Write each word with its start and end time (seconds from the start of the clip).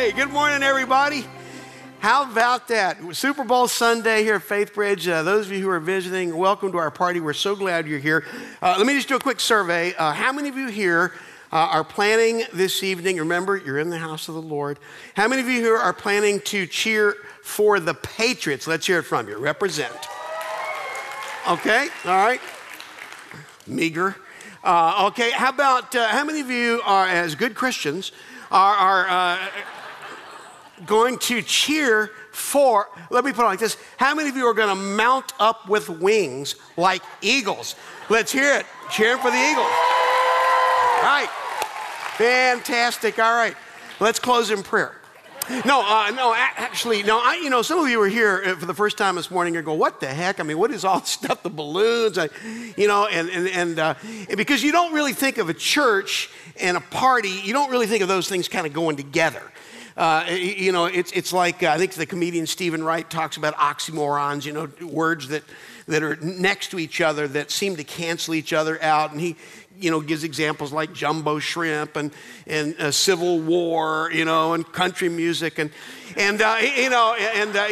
Hey, 0.00 0.12
good 0.12 0.30
morning, 0.30 0.62
everybody. 0.62 1.26
How 1.98 2.22
about 2.22 2.68
that? 2.68 2.96
Super 3.14 3.44
Bowl 3.44 3.68
Sunday 3.68 4.22
here 4.22 4.36
at 4.36 4.42
Faith 4.42 4.72
Bridge. 4.72 5.06
Uh, 5.06 5.22
those 5.22 5.44
of 5.44 5.52
you 5.52 5.60
who 5.60 5.68
are 5.68 5.78
visiting, 5.78 6.34
welcome 6.34 6.72
to 6.72 6.78
our 6.78 6.90
party. 6.90 7.20
We're 7.20 7.34
so 7.34 7.54
glad 7.54 7.86
you're 7.86 7.98
here. 7.98 8.24
Uh, 8.62 8.76
let 8.78 8.86
me 8.86 8.94
just 8.94 9.08
do 9.08 9.16
a 9.16 9.20
quick 9.20 9.40
survey. 9.40 9.92
Uh, 9.96 10.12
how 10.12 10.32
many 10.32 10.48
of 10.48 10.56
you 10.56 10.68
here 10.68 11.12
uh, 11.52 11.56
are 11.56 11.84
planning 11.84 12.44
this 12.54 12.82
evening? 12.82 13.18
Remember, 13.18 13.58
you're 13.58 13.78
in 13.78 13.90
the 13.90 13.98
house 13.98 14.26
of 14.28 14.34
the 14.34 14.40
Lord. 14.40 14.78
How 15.16 15.28
many 15.28 15.42
of 15.42 15.48
you 15.50 15.60
here 15.60 15.76
are 15.76 15.92
planning 15.92 16.40
to 16.46 16.66
cheer 16.66 17.16
for 17.42 17.78
the 17.78 17.92
Patriots? 17.92 18.66
Let's 18.66 18.86
hear 18.86 19.00
it 19.00 19.02
from 19.02 19.28
you. 19.28 19.36
Represent. 19.36 19.92
Okay, 21.46 21.88
all 22.06 22.24
right. 22.24 22.40
Meager. 23.66 24.16
Uh, 24.64 25.08
okay, 25.08 25.30
how 25.30 25.50
about 25.50 25.94
uh, 25.94 26.08
how 26.08 26.24
many 26.24 26.40
of 26.40 26.48
you 26.48 26.80
are, 26.86 27.06
as 27.06 27.34
good 27.34 27.54
Christians, 27.54 28.12
are, 28.50 29.06
are 29.06 29.38
going 30.86 31.18
to 31.18 31.42
cheer 31.42 32.10
for, 32.32 32.88
let 33.10 33.24
me 33.24 33.32
put 33.32 33.42
it 33.42 33.46
like 33.46 33.58
this 33.58 33.76
how 33.96 34.14
many 34.14 34.28
of 34.28 34.36
you 34.36 34.46
are 34.46 34.54
going 34.54 34.68
to 34.68 34.82
mount 34.82 35.32
up 35.38 35.68
with 35.68 35.88
wings 35.88 36.54
like 36.76 37.02
eagles? 37.20 37.74
Let's 38.08 38.32
hear 38.32 38.56
it. 38.56 38.66
Cheering 38.90 39.18
for 39.18 39.30
the 39.30 39.36
Eagles. 39.36 39.66
All 39.66 41.02
right. 41.02 41.28
Fantastic. 42.16 43.20
All 43.20 43.34
right. 43.34 43.54
Let's 44.00 44.18
close 44.18 44.50
in 44.50 44.64
prayer. 44.64 44.96
No, 45.64 45.80
uh, 45.80 46.10
no, 46.10 46.32
actually, 46.36 47.02
no. 47.02 47.18
I, 47.18 47.40
you 47.42 47.50
know, 47.50 47.62
some 47.62 47.78
of 47.78 47.88
you 47.88 48.00
are 48.02 48.08
here 48.08 48.42
uh, 48.46 48.54
for 48.56 48.66
the 48.66 48.74
first 48.74 48.96
time 48.96 49.16
this 49.16 49.30
morning. 49.30 49.52
You're 49.52 49.64
going, 49.64 49.80
"What 49.80 50.00
the 50.00 50.06
heck? 50.06 50.38
I 50.38 50.44
mean, 50.44 50.58
what 50.58 50.70
is 50.70 50.84
all 50.84 51.00
this 51.00 51.10
stuff? 51.10 51.42
The 51.42 51.50
balloons, 51.50 52.18
I, 52.18 52.28
you 52.76 52.86
know?" 52.86 53.06
And 53.06 53.28
and 53.30 53.48
and 53.48 53.78
uh, 53.78 53.94
because 54.36 54.62
you 54.62 54.70
don't 54.70 54.92
really 54.92 55.12
think 55.12 55.38
of 55.38 55.48
a 55.48 55.54
church 55.54 56.30
and 56.60 56.76
a 56.76 56.80
party, 56.80 57.30
you 57.30 57.52
don't 57.52 57.70
really 57.70 57.86
think 57.86 58.02
of 58.02 58.08
those 58.08 58.28
things 58.28 58.46
kind 58.46 58.66
of 58.66 58.72
going 58.72 58.96
together. 58.96 59.42
Uh, 60.00 60.24
you 60.30 60.72
know, 60.72 60.86
it's, 60.86 61.12
it's 61.12 61.30
like, 61.30 61.62
uh, 61.62 61.68
I 61.68 61.76
think 61.76 61.92
the 61.92 62.06
comedian 62.06 62.46
Steven 62.46 62.82
Wright 62.82 63.08
talks 63.10 63.36
about 63.36 63.54
oxymorons, 63.56 64.46
you 64.46 64.52
know, 64.54 64.66
words 64.80 65.28
that, 65.28 65.42
that 65.88 66.02
are 66.02 66.16
next 66.16 66.70
to 66.70 66.78
each 66.78 67.02
other 67.02 67.28
that 67.28 67.50
seem 67.50 67.76
to 67.76 67.84
cancel 67.84 68.32
each 68.32 68.54
other 68.54 68.82
out. 68.82 69.12
And 69.12 69.20
he, 69.20 69.36
you 69.78 69.90
know, 69.90 70.00
gives 70.00 70.24
examples 70.24 70.72
like 70.72 70.94
jumbo 70.94 71.38
shrimp 71.38 71.96
and, 71.96 72.12
and 72.46 72.80
uh, 72.80 72.90
civil 72.90 73.40
war, 73.40 74.10
you 74.10 74.24
know, 74.24 74.54
and 74.54 74.64
country 74.72 75.10
music 75.10 75.58
and, 75.58 75.70
and 76.16 76.40
uh, 76.40 76.56
you 76.62 76.88
know, 76.88 77.14
and 77.34 77.54
uh, 77.54 77.68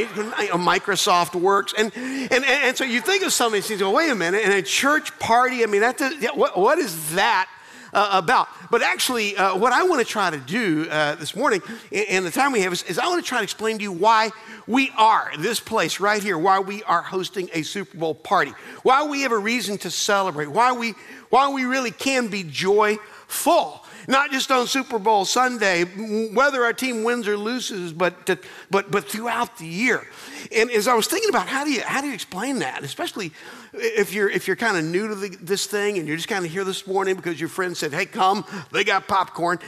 Microsoft 0.58 1.34
works. 1.34 1.72
And, 1.78 1.90
and, 1.96 2.44
and 2.44 2.76
so 2.76 2.84
you 2.84 3.00
think 3.00 3.24
of 3.24 3.32
some 3.32 3.46
of 3.46 3.52
these 3.54 3.68
things, 3.68 3.80
go, 3.80 3.90
wait 3.90 4.10
a 4.10 4.14
minute, 4.14 4.42
and 4.44 4.52
a 4.52 4.60
church 4.60 5.18
party, 5.18 5.62
I 5.62 5.66
mean, 5.66 5.80
that 5.80 5.98
what, 6.34 6.58
what 6.58 6.78
is 6.78 7.14
that 7.14 7.48
uh, 7.92 8.10
about. 8.12 8.48
But 8.70 8.82
actually, 8.82 9.36
uh, 9.36 9.56
what 9.56 9.72
I 9.72 9.82
want 9.84 10.04
to 10.04 10.10
try 10.10 10.30
to 10.30 10.38
do 10.38 10.86
uh, 10.90 11.14
this 11.16 11.34
morning, 11.34 11.62
and 11.92 12.24
the 12.24 12.30
time 12.30 12.52
we 12.52 12.60
have, 12.60 12.72
is, 12.72 12.82
is 12.84 12.98
I 12.98 13.06
want 13.06 13.22
to 13.22 13.28
try 13.28 13.38
to 13.38 13.44
explain 13.44 13.78
to 13.78 13.82
you 13.82 13.92
why 13.92 14.30
we 14.66 14.90
are 14.96 15.32
this 15.38 15.60
place 15.60 16.00
right 16.00 16.22
here, 16.22 16.36
why 16.38 16.60
we 16.60 16.82
are 16.84 17.02
hosting 17.02 17.48
a 17.52 17.62
Super 17.62 17.96
Bowl 17.96 18.14
party, 18.14 18.52
why 18.82 19.04
we 19.04 19.22
have 19.22 19.32
a 19.32 19.38
reason 19.38 19.78
to 19.78 19.90
celebrate, 19.90 20.48
why 20.48 20.72
we, 20.72 20.94
why 21.30 21.48
we 21.48 21.64
really 21.64 21.90
can 21.90 22.28
be 22.28 22.42
joyful 22.42 23.84
not 24.08 24.30
just 24.32 24.50
on 24.50 24.66
Super 24.66 24.98
Bowl 24.98 25.26
Sunday, 25.26 25.84
whether 25.84 26.64
our 26.64 26.72
team 26.72 27.04
wins 27.04 27.28
or 27.28 27.36
loses, 27.36 27.92
but, 27.92 28.24
to, 28.26 28.38
but, 28.70 28.90
but 28.90 29.04
throughout 29.04 29.58
the 29.58 29.66
year. 29.66 30.06
And 30.50 30.70
as 30.70 30.88
I 30.88 30.94
was 30.94 31.06
thinking 31.06 31.28
about 31.28 31.46
how 31.46 31.64
do 31.64 31.70
you, 31.70 31.82
how 31.82 32.00
do 32.00 32.08
you 32.08 32.14
explain 32.14 32.60
that, 32.60 32.82
especially 32.82 33.32
if 33.74 34.14
you're, 34.14 34.30
if 34.30 34.46
you're 34.46 34.56
kind 34.56 34.78
of 34.78 34.84
new 34.84 35.08
to 35.08 35.14
the, 35.14 35.28
this 35.42 35.66
thing 35.66 35.98
and 35.98 36.08
you're 36.08 36.16
just 36.16 36.28
kind 36.28 36.44
of 36.44 36.50
here 36.50 36.64
this 36.64 36.86
morning 36.86 37.16
because 37.16 37.38
your 37.38 37.50
friend 37.50 37.76
said, 37.76 37.92
hey, 37.92 38.06
come, 38.06 38.46
they 38.72 38.82
got 38.82 39.06
popcorn, 39.06 39.58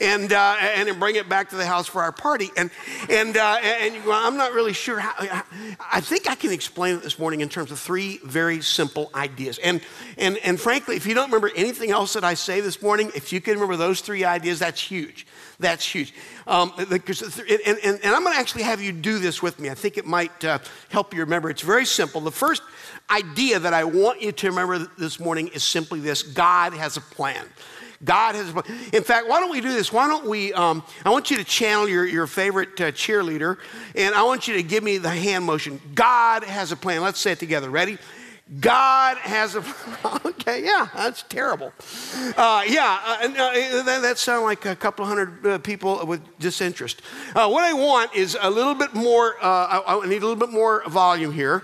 and, 0.00 0.32
uh, 0.32 0.56
and 0.60 0.98
bring 0.98 1.16
it 1.16 1.28
back 1.28 1.50
to 1.50 1.56
the 1.56 1.66
house 1.66 1.86
for 1.86 2.00
our 2.00 2.12
party. 2.12 2.48
And, 2.56 2.70
and, 3.10 3.36
uh, 3.36 3.58
and 3.62 3.96
I'm 4.10 4.38
not 4.38 4.54
really 4.54 4.72
sure 4.72 4.98
how, 4.98 5.12
I 5.92 6.00
think 6.00 6.28
I 6.28 6.36
can 6.36 6.52
explain 6.52 6.96
it 6.96 7.02
this 7.02 7.18
morning 7.18 7.42
in 7.42 7.50
terms 7.50 7.70
of 7.70 7.78
three 7.78 8.18
very 8.24 8.62
simple 8.62 9.10
ideas. 9.14 9.58
And, 9.58 9.82
and, 10.16 10.38
and 10.38 10.58
frankly, 10.58 10.96
if 10.96 11.04
you 11.04 11.14
don't 11.14 11.26
remember 11.26 11.50
anything 11.54 11.90
else 11.90 12.14
that 12.14 12.24
I 12.24 12.32
say 12.32 12.62
this 12.62 12.80
morning, 12.80 13.10
if 13.14 13.30
you 13.30 13.42
can 13.42 13.54
remember 13.54 13.76
those 13.76 13.89
three 13.98 14.24
ideas, 14.24 14.60
that's 14.60 14.80
huge. 14.80 15.26
That's 15.58 15.84
huge. 15.84 16.14
Um, 16.46 16.72
and, 16.78 16.90
and, 16.90 17.78
and, 17.84 18.04
I'm 18.04 18.22
going 18.22 18.34
to 18.34 18.40
actually 18.40 18.62
have 18.62 18.80
you 18.80 18.92
do 18.92 19.18
this 19.18 19.42
with 19.42 19.58
me. 19.58 19.68
I 19.68 19.74
think 19.74 19.98
it 19.98 20.06
might 20.06 20.44
uh, 20.44 20.58
help 20.88 21.12
you 21.12 21.20
remember. 21.20 21.50
It's 21.50 21.62
very 21.62 21.84
simple. 21.84 22.20
The 22.20 22.30
first 22.30 22.62
idea 23.10 23.58
that 23.58 23.74
I 23.74 23.84
want 23.84 24.22
you 24.22 24.32
to 24.32 24.46
remember 24.48 24.90
this 24.96 25.20
morning 25.20 25.48
is 25.48 25.64
simply 25.64 26.00
this 26.00 26.22
God 26.22 26.72
has 26.72 26.96
a 26.96 27.00
plan. 27.00 27.44
God 28.02 28.34
has. 28.34 28.48
In 28.94 29.02
fact, 29.02 29.28
why 29.28 29.40
don't 29.40 29.50
we 29.50 29.60
do 29.60 29.72
this? 29.72 29.92
Why 29.92 30.06
don't 30.08 30.26
we? 30.26 30.54
Um, 30.54 30.82
I 31.04 31.10
want 31.10 31.30
you 31.30 31.36
to 31.36 31.44
channel 31.44 31.86
your, 31.86 32.06
your 32.06 32.26
favorite 32.26 32.80
uh, 32.80 32.92
cheerleader, 32.92 33.58
and 33.94 34.14
I 34.14 34.22
want 34.22 34.48
you 34.48 34.54
to 34.54 34.62
give 34.62 34.82
me 34.82 34.96
the 34.96 35.10
hand 35.10 35.44
motion. 35.44 35.80
God 35.94 36.44
has 36.44 36.72
a 36.72 36.76
plan. 36.76 37.02
Let's 37.02 37.20
say 37.20 37.32
it 37.32 37.38
together. 37.38 37.68
Ready? 37.68 37.98
God 38.58 39.16
has 39.18 39.54
a. 39.54 39.62
okay, 40.26 40.64
yeah, 40.64 40.88
that's 40.92 41.22
terrible. 41.22 41.72
Uh, 42.36 42.64
yeah, 42.66 42.98
uh, 43.04 43.28
uh, 43.28 43.82
that, 43.84 44.02
that 44.02 44.18
sounds 44.18 44.42
like 44.42 44.66
a 44.66 44.74
couple 44.74 45.04
hundred 45.06 45.46
uh, 45.46 45.58
people 45.58 46.04
with 46.04 46.20
disinterest. 46.40 47.00
Uh, 47.36 47.48
what 47.48 47.62
I 47.62 47.72
want 47.72 48.12
is 48.12 48.36
a 48.40 48.50
little 48.50 48.74
bit 48.74 48.92
more. 48.92 49.36
Uh, 49.40 49.82
I, 49.86 50.00
I, 50.02 50.06
need 50.08 50.22
a 50.22 50.26
little 50.26 50.34
bit 50.34 50.50
more 50.50 50.82
volume 50.88 51.32
here. 51.32 51.62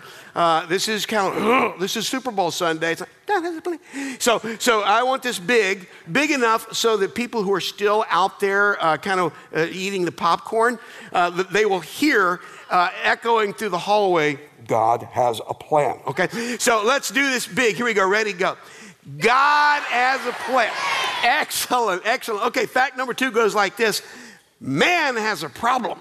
this 0.69 0.86
is 0.86 1.06
kind 1.06 1.36
of. 1.36 1.80
this 1.80 1.97
is 1.97 2.06
Super 2.06 2.30
Bowl 2.30 2.52
Sunday. 2.52 2.94
Like, 2.94 3.80
so, 4.20 4.41
so 4.60 4.82
I 4.82 5.03
want 5.03 5.24
this 5.24 5.41
big, 5.41 5.88
big 6.12 6.30
enough 6.30 6.72
so 6.72 6.97
that 6.98 7.16
people 7.16 7.42
who 7.42 7.53
are 7.53 7.60
still 7.60 8.04
out 8.10 8.38
there, 8.38 8.76
kind 9.03 9.18
of 9.18 9.32
eating 9.72 10.04
the 10.04 10.12
popcorn, 10.12 10.78
they 11.50 11.66
will 11.66 11.80
hear 11.80 12.41
echoing 12.70 13.54
through 13.54 13.70
the 13.70 13.78
hallway. 13.78 14.38
God 14.66 15.03
has 15.03 15.41
a 15.49 15.54
plan. 15.54 15.99
Okay, 16.06 16.56
so 16.59 16.82
let's 16.84 17.10
do 17.10 17.31
this 17.31 17.47
big. 17.47 17.77
Here 17.77 17.84
we 17.84 17.94
go. 17.94 18.09
Ready, 18.09 18.32
go. 18.32 18.56
God 19.19 19.82
has 19.82 20.25
a 20.27 20.32
plan. 20.32 20.72
Excellent, 21.22 22.03
excellent. 22.04 22.47
Okay, 22.47 22.66
fact 22.66 22.97
number 22.97 23.15
two 23.15 23.31
goes 23.31 23.54
like 23.54 23.77
this 23.77 24.03
Man 24.60 25.16
has 25.16 25.43
a 25.43 25.49
problem. 25.49 25.99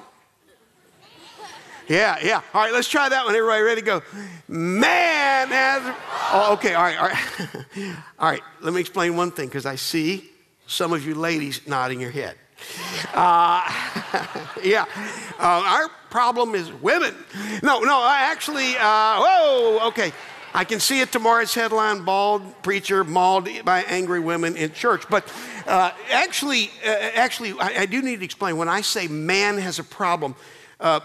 Yeah, 1.87 2.17
yeah. 2.23 2.41
All 2.53 2.61
right, 2.61 2.73
let's 2.73 2.89
try 2.89 3.09
that 3.09 3.25
one. 3.25 3.35
Everybody 3.35 3.61
ready 3.61 3.81
to 3.81 3.85
go? 3.85 4.01
Man 4.47 5.49
has. 5.49 5.95
Oh, 6.31 6.53
okay. 6.53 6.73
All 6.73 6.83
right, 6.83 6.97
all 6.97 7.09
right. 7.09 7.95
all 8.19 8.29
right. 8.31 8.41
Let 8.61 8.73
me 8.73 8.79
explain 8.79 9.15
one 9.15 9.31
thing 9.31 9.47
because 9.47 9.67
I 9.67 9.75
see 9.75 10.29
some 10.65 10.93
of 10.93 11.05
you 11.05 11.13
ladies 11.13 11.67
nodding 11.67 12.01
your 12.01 12.09
head. 12.09 12.37
Uh, 13.13 13.61
yeah. 14.63 14.85
Uh, 15.39 15.63
our 15.65 15.89
problem 16.09 16.55
is 16.55 16.71
women. 16.73 17.13
No, 17.61 17.79
no, 17.81 17.99
I 17.99 18.29
actually, 18.31 18.75
uh, 18.77 19.19
whoa, 19.19 19.87
okay. 19.87 20.11
I 20.53 20.63
can 20.63 20.79
see 20.79 21.01
it 21.01 21.11
tomorrow's 21.11 21.53
headline 21.53 22.05
bald 22.05 22.63
preacher 22.63 23.03
mauled 23.03 23.49
by 23.65 23.83
angry 23.83 24.21
women 24.21 24.55
in 24.55 24.71
church. 24.71 25.03
But 25.09 25.29
uh, 25.67 25.91
actually, 26.09 26.71
uh, 26.85 26.91
actually, 27.15 27.51
I, 27.59 27.81
I, 27.81 27.85
do 27.85 28.01
need 28.01 28.19
to 28.19 28.25
explain 28.25 28.55
when 28.55 28.69
I 28.69 28.79
say 28.79 29.07
man 29.07 29.57
has 29.57 29.79
a 29.79 29.83
problem, 29.83 30.33
uh, 30.79 31.01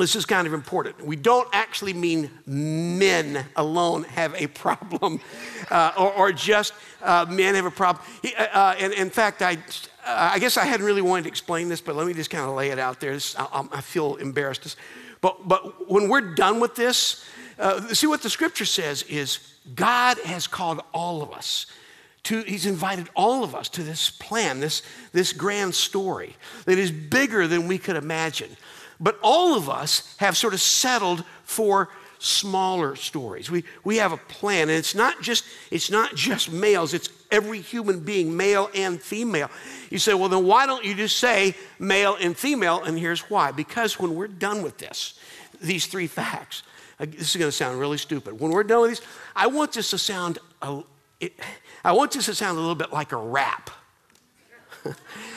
this 0.00 0.16
is 0.16 0.26
kind 0.26 0.46
of 0.46 0.54
important. 0.54 1.04
We 1.04 1.16
don't 1.16 1.48
actually 1.52 1.92
mean 1.92 2.30
men 2.46 3.44
alone 3.56 4.04
have 4.04 4.34
a 4.34 4.46
problem 4.60 5.20
uh, 5.70 5.92
or, 5.98 6.12
or, 6.12 6.32
just 6.32 6.72
uh, 7.02 7.26
men 7.28 7.54
have 7.54 7.66
a 7.66 7.70
problem. 7.70 8.04
Uh, 8.36 8.74
and 8.78 8.92
in 8.92 9.10
fact, 9.10 9.42
I, 9.42 9.58
I 10.04 10.38
guess 10.38 10.56
I 10.56 10.64
hadn't 10.64 10.86
really 10.86 11.02
wanted 11.02 11.22
to 11.22 11.28
explain 11.28 11.68
this, 11.68 11.80
but 11.80 11.96
let 11.96 12.06
me 12.06 12.14
just 12.14 12.30
kind 12.30 12.44
of 12.44 12.54
lay 12.54 12.70
it 12.70 12.78
out 12.78 13.00
there. 13.00 13.16
I, 13.36 13.66
I, 13.72 13.80
feel 13.80 14.16
embarrassed. 14.16 14.76
But, 15.20 15.46
but 15.46 15.90
when 15.90 16.08
we're 16.08 16.34
done 16.34 16.60
with 16.60 16.74
this, 16.74 17.24
uh, 17.58 17.80
see 17.88 18.06
what 18.06 18.22
the 18.22 18.30
scripture 18.30 18.64
says 18.64 19.02
is 19.04 19.38
God 19.74 20.18
has 20.24 20.46
called 20.46 20.80
all 20.92 21.22
of 21.22 21.32
us. 21.32 21.66
To, 22.24 22.42
he's 22.42 22.66
invited 22.66 23.08
all 23.16 23.44
of 23.44 23.54
us 23.54 23.68
to 23.70 23.82
this 23.82 24.10
plan, 24.10 24.60
this, 24.60 24.82
this 25.12 25.32
grand 25.32 25.74
story 25.74 26.36
that 26.66 26.78
is 26.78 26.90
bigger 26.90 27.46
than 27.46 27.66
we 27.66 27.78
could 27.78 27.96
imagine. 27.96 28.56
But 29.00 29.18
all 29.22 29.56
of 29.56 29.68
us 29.68 30.14
have 30.18 30.36
sort 30.36 30.52
of 30.52 30.60
settled 30.60 31.24
for 31.44 31.88
smaller 32.20 32.96
stories. 32.96 33.50
We, 33.50 33.64
we 33.82 33.96
have 33.96 34.12
a 34.12 34.18
plan, 34.18 34.68
and 34.68 34.72
it's 34.72 34.94
not 34.94 35.22
just 35.22 35.44
it's 35.70 35.90
not 35.90 36.14
just 36.14 36.52
males, 36.52 36.92
it's 36.92 37.08
every 37.30 37.60
human 37.60 38.00
being, 38.00 38.36
male 38.36 38.70
and 38.74 39.00
female. 39.00 39.50
You 39.88 39.98
say, 39.98 40.12
well, 40.14 40.28
then 40.28 40.44
why 40.44 40.66
don't 40.66 40.84
you 40.84 40.94
just 40.94 41.16
say 41.16 41.54
male 41.78 42.16
and 42.20 42.36
female? 42.36 42.82
And 42.84 42.98
here's 42.98 43.22
why. 43.22 43.52
Because 43.52 43.98
when 43.98 44.14
we're 44.14 44.28
done 44.28 44.62
with 44.62 44.78
this, 44.78 45.18
these 45.60 45.86
three 45.86 46.06
facts, 46.06 46.62
uh, 46.98 47.06
this 47.06 47.30
is 47.30 47.36
going 47.36 47.48
to 47.48 47.56
sound 47.56 47.80
really 47.80 47.98
stupid. 47.98 48.38
When 48.38 48.50
we're 48.50 48.64
done 48.64 48.82
with 48.82 48.90
these, 48.90 49.02
I 49.34 49.46
want 49.46 49.72
this 49.72 49.90
to 49.90 49.98
sound, 49.98 50.38
a, 50.60 50.82
it, 51.20 51.32
I 51.82 51.92
want 51.92 52.12
this 52.12 52.26
to 52.26 52.34
sound 52.34 52.58
a 52.58 52.60
little 52.60 52.74
bit 52.74 52.92
like 52.92 53.12
a 53.12 53.16
rap. 53.16 53.70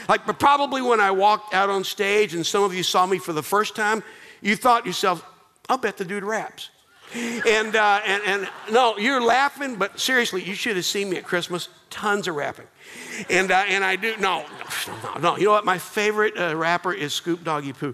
like, 0.08 0.26
but 0.26 0.40
probably 0.40 0.82
when 0.82 1.00
I 1.00 1.12
walked 1.12 1.54
out 1.54 1.70
on 1.70 1.84
stage 1.84 2.34
and 2.34 2.46
some 2.46 2.64
of 2.64 2.74
you 2.74 2.84
saw 2.84 3.06
me 3.06 3.18
for 3.18 3.34
the 3.34 3.44
first 3.44 3.76
time, 3.76 4.04
you 4.42 4.56
thought 4.56 4.86
yourself, 4.86 5.26
I'll 5.70 5.78
bet 5.78 5.98
the 5.98 6.06
dude 6.06 6.24
raps. 6.24 6.70
And, 7.16 7.76
uh, 7.76 8.02
and, 8.06 8.24
and 8.26 8.50
no, 8.72 8.98
you're 8.98 9.22
laughing, 9.22 9.76
but 9.76 10.00
seriously, 10.00 10.44
you 10.44 10.56
should 10.56 10.76
have 10.76 10.86
seen 10.86 11.10
me 11.10 11.18
at 11.18 11.24
Christmas. 11.24 11.70
Tons 11.92 12.28
of 12.28 12.36
rapping. 12.36 12.66
And, 13.30 13.52
uh, 13.52 13.64
and 13.68 13.84
I 13.84 13.96
do, 13.96 14.16
no, 14.18 14.46
no, 14.88 15.20
no. 15.20 15.38
You 15.38 15.46
know 15.46 15.52
what? 15.52 15.64
My 15.64 15.78
favorite 15.78 16.36
uh, 16.38 16.56
rapper 16.56 16.92
is 16.92 17.14
Scoop 17.14 17.44
Doggy 17.44 17.74
Poo. 17.74 17.94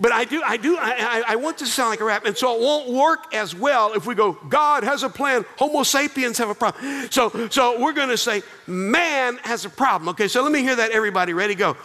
But 0.00 0.12
I 0.12 0.24
do, 0.24 0.42
I 0.42 0.56
do, 0.56 0.78
I, 0.80 1.22
I, 1.28 1.36
want 1.36 1.58
to 1.58 1.66
sound 1.66 1.90
like 1.90 2.00
a 2.00 2.04
rap. 2.04 2.24
And 2.24 2.34
so 2.34 2.54
it 2.56 2.60
won't 2.62 2.88
work 2.88 3.34
as 3.34 3.54
well 3.54 3.92
if 3.92 4.06
we 4.06 4.14
go, 4.14 4.32
God 4.32 4.82
has 4.82 5.02
a 5.02 5.10
plan, 5.10 5.44
Homo 5.58 5.82
sapiens 5.82 6.38
have 6.38 6.48
a 6.48 6.54
problem. 6.54 7.10
So, 7.10 7.48
so 7.50 7.78
we're 7.78 7.92
going 7.92 8.08
to 8.08 8.16
say, 8.16 8.42
man 8.66 9.36
has 9.42 9.66
a 9.66 9.70
problem. 9.70 10.08
Okay, 10.10 10.26
so 10.26 10.42
let 10.42 10.52
me 10.52 10.62
hear 10.62 10.74
that, 10.76 10.92
everybody. 10.92 11.34
Ready, 11.34 11.54
go. 11.54 11.76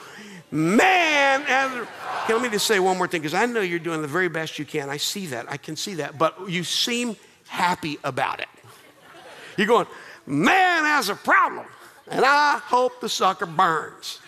Man 0.50 1.42
has 1.42 1.74
a 1.74 1.82
okay, 2.24 2.34
let 2.34 2.42
me 2.42 2.50
just 2.50 2.66
say 2.66 2.80
one 2.80 2.98
more 2.98 3.08
thing, 3.08 3.22
because 3.22 3.34
I 3.34 3.46
know 3.46 3.60
you're 3.60 3.80
doing 3.80 4.02
the 4.02 4.08
very 4.08 4.30
best 4.30 4.58
you 4.58 4.66
can. 4.66 4.90
I 4.90 4.98
see 4.98 5.26
that. 5.28 5.52
I 5.52 5.58
can 5.58 5.76
see 5.76 5.96
that. 5.96 6.18
But 6.18 6.50
you 6.50 6.64
seem 6.64 7.18
happy 7.48 7.98
about 8.04 8.40
it. 8.40 8.48
You're 9.58 9.68
going, 9.68 9.88
man 10.26 10.86
has 10.86 11.10
a 11.10 11.16
problem, 11.16 11.66
and 12.08 12.24
I 12.24 12.60
hope 12.60 13.02
the 13.02 13.10
sucker 13.10 13.46
burns. 13.46 14.20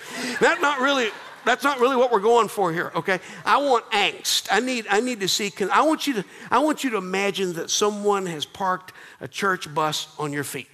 That's 0.42 0.62
not 0.62 0.80
really 0.82 1.10
that's 1.48 1.64
not 1.64 1.80
really 1.80 1.96
what 1.96 2.12
we're 2.12 2.20
going 2.20 2.48
for 2.48 2.72
here, 2.72 2.92
okay? 2.96 3.20
I 3.46 3.58
want 3.58 3.90
angst. 3.92 4.48
I 4.52 4.60
need, 4.60 4.86
I 4.90 5.00
need 5.00 5.20
to 5.22 5.28
see, 5.28 5.50
Can 5.50 5.70
I 5.72 5.82
want, 5.82 6.08
you 6.08 6.16
to, 6.16 6.26
I 6.52 6.60
want 6.60 6.84
you 6.84 6.90
to 6.92 6.98
imagine 6.98 7.54
that 7.54 7.70
someone 7.70 8.26
has 8.26 8.46
parked 8.46 8.94
a 9.22 9.28
church 9.28 9.74
bus 9.74 10.08
on 10.20 10.34
your 10.34 10.44
feet. 10.44 10.68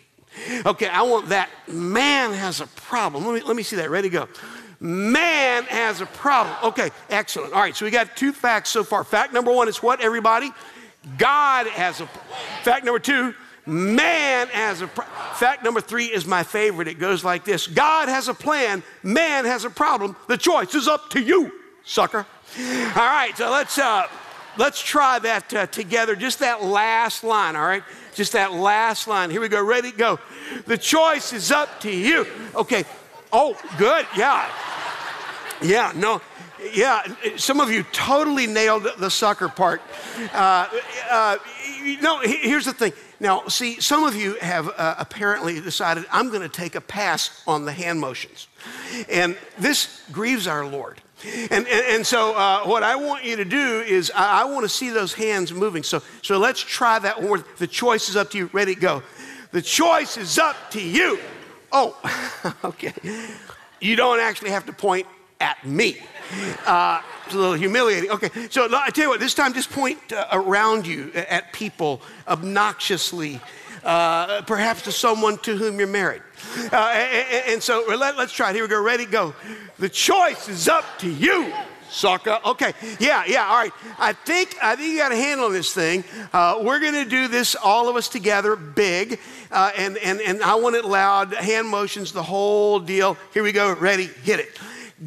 Okay, 0.65 0.87
I 0.87 1.03
want 1.03 1.29
that. 1.29 1.49
Man 1.67 2.33
has 2.33 2.59
a 2.59 2.67
problem. 2.67 3.25
Let 3.25 3.35
me, 3.35 3.41
let 3.47 3.55
me 3.55 3.63
see 3.63 3.75
that. 3.75 3.89
Ready 3.89 4.09
to 4.09 4.13
go. 4.13 4.27
Man 4.79 5.63
has 5.65 6.01
a 6.01 6.05
problem. 6.07 6.55
Okay, 6.63 6.89
excellent. 7.09 7.53
All 7.53 7.61
right, 7.61 7.75
so 7.75 7.85
we 7.85 7.91
got 7.91 8.17
two 8.17 8.33
facts 8.33 8.69
so 8.69 8.83
far. 8.83 9.03
Fact 9.03 9.31
number 9.31 9.51
one 9.51 9.67
is 9.67 9.81
what, 9.81 10.01
everybody? 10.01 10.51
God 11.17 11.67
has 11.67 12.01
a. 12.01 12.07
Fact 12.63 12.83
number 12.83 12.99
two, 12.99 13.33
Man 13.65 14.47
has 14.49 14.81
a 14.81 14.87
fact 14.87 15.63
number 15.63 15.79
three 15.79 16.05
is 16.05 16.25
my 16.25 16.43
favorite. 16.43 16.89
It 16.89 16.99
goes 16.99 17.23
like 17.23 17.45
this: 17.45 17.65
God 17.67 18.09
has 18.09 18.27
a 18.27 18.33
plan. 18.33 18.83
Man 19.03 19.45
has 19.45 19.63
a 19.63 19.69
problem. 19.69 20.17
The 20.27 20.37
choice 20.37 20.75
is 20.75 20.89
up 20.89 21.09
to 21.11 21.21
you, 21.21 21.51
sucker. 21.85 22.25
All 22.57 22.95
right, 22.95 23.31
so 23.35 23.49
let's 23.49 23.77
uh, 23.77 24.07
let's 24.57 24.81
try 24.81 25.17
that 25.19 25.53
uh, 25.53 25.65
together. 25.67 26.15
Just 26.15 26.39
that 26.39 26.61
last 26.61 27.23
line. 27.23 27.55
All 27.55 27.65
right, 27.65 27.83
just 28.13 28.33
that 28.33 28.51
last 28.51 29.07
line. 29.07 29.29
Here 29.29 29.41
we 29.41 29.47
go. 29.47 29.63
Ready? 29.63 29.91
Go. 29.91 30.19
The 30.65 30.77
choice 30.77 31.33
is 31.33 31.51
up 31.51 31.79
to 31.81 31.91
you. 31.91 32.27
Okay. 32.55 32.83
Oh, 33.31 33.57
good. 33.77 34.05
Yeah. 34.15 34.51
Yeah. 35.61 35.91
No. 35.95 36.21
Yeah. 36.73 37.01
Some 37.37 37.59
of 37.59 37.71
you 37.71 37.83
totally 37.91 38.45
nailed 38.45 38.87
the 38.99 39.09
sucker 39.09 39.47
part. 39.47 39.81
Uh, 40.33 40.67
uh, 41.09 41.37
no. 42.01 42.19
Here's 42.19 42.65
the 42.65 42.73
thing 42.73 42.93
now, 43.23 43.47
see, 43.47 43.79
some 43.79 44.03
of 44.03 44.17
you 44.17 44.35
have 44.41 44.67
uh, 44.67 44.95
apparently 44.99 45.61
decided, 45.61 46.03
I'm 46.11 46.27
going 46.27 46.41
to 46.41 46.49
take 46.49 46.75
a 46.75 46.81
pass 46.81 47.41
on 47.47 47.63
the 47.63 47.71
hand 47.71 48.01
motions. 48.01 48.49
And 49.09 49.37
this 49.57 50.03
grieves 50.11 50.45
our 50.45 50.65
Lord. 50.65 51.01
And, 51.49 51.65
and, 51.65 51.85
and 51.87 52.05
so, 52.05 52.35
uh, 52.35 52.65
what 52.65 52.83
I 52.83 52.97
want 52.97 53.23
you 53.23 53.37
to 53.37 53.45
do 53.45 53.79
is, 53.79 54.11
I, 54.13 54.41
I 54.41 54.43
want 54.43 54.63
to 54.65 54.69
see 54.69 54.89
those 54.89 55.13
hands 55.13 55.53
moving. 55.53 55.83
So, 55.83 56.01
so 56.21 56.37
let's 56.37 56.59
try 56.59 56.99
that 56.99 57.17
one 57.21 57.27
more. 57.27 57.45
The 57.59 57.67
choice 57.67 58.09
is 58.09 58.17
up 58.17 58.29
to 58.31 58.37
you. 58.37 58.49
Ready, 58.51 58.75
go. 58.75 59.01
The 59.51 59.61
choice 59.61 60.17
is 60.17 60.37
up 60.37 60.57
to 60.71 60.81
you. 60.81 61.17
Oh, 61.71 61.97
okay. 62.65 62.93
You 63.79 63.95
don't 63.95 64.19
actually 64.19 64.51
have 64.51 64.65
to 64.65 64.73
point 64.73 65.07
at 65.39 65.65
me. 65.65 65.97
Uh, 66.65 67.01
a 67.33 67.37
little 67.37 67.53
humiliating. 67.53 68.11
Okay, 68.11 68.29
so 68.49 68.67
I 68.73 68.89
tell 68.89 69.05
you 69.05 69.09
what, 69.09 69.19
this 69.19 69.33
time 69.33 69.53
just 69.53 69.71
point 69.71 70.11
uh, 70.11 70.27
around 70.31 70.87
you 70.87 71.11
at 71.13 71.53
people 71.53 72.01
obnoxiously, 72.27 73.39
uh, 73.83 74.41
perhaps 74.43 74.83
to 74.83 74.91
someone 74.91 75.37
to 75.39 75.55
whom 75.55 75.77
you're 75.79 75.87
married. 75.87 76.21
Uh, 76.71 76.75
and, 76.75 77.53
and, 77.53 77.63
so 77.63 77.85
let, 77.87 78.15
us 78.17 78.31
try 78.31 78.49
it. 78.49 78.55
Here 78.55 78.63
we 78.63 78.69
go. 78.69 78.81
Ready? 78.81 79.05
Go. 79.05 79.33
The 79.79 79.89
choice 79.89 80.49
is 80.49 80.67
up 80.67 80.85
to 80.99 81.09
you. 81.09 81.53
Sucker. 81.89 82.39
Okay. 82.43 82.73
Yeah, 82.99 83.23
yeah. 83.27 83.45
All 83.45 83.57
right. 83.57 83.71
I 83.99 84.13
think 84.13 84.55
I 84.63 84.75
think 84.75 84.93
you 84.93 84.97
got 84.97 85.11
a 85.11 85.15
handle 85.15 85.45
on 85.45 85.53
this 85.53 85.73
thing. 85.73 86.03
Uh, 86.33 86.59
we're 86.61 86.79
going 86.79 86.95
to 86.95 87.05
do 87.05 87.27
this 87.27 87.55
all 87.55 87.87
of 87.87 87.95
us 87.95 88.09
together, 88.09 88.55
big, 88.55 89.19
uh, 89.51 89.71
and 89.77 89.97
and 89.99 90.19
and 90.19 90.41
I 90.41 90.55
want 90.55 90.75
it 90.75 90.85
loud. 90.85 91.33
Hand 91.35 91.67
motions, 91.67 92.11
the 92.11 92.23
whole 92.23 92.79
deal. 92.79 93.15
Here 93.31 93.43
we 93.43 93.51
go. 93.51 93.75
Ready? 93.75 94.07
Hit 94.23 94.39
it. 94.39 94.59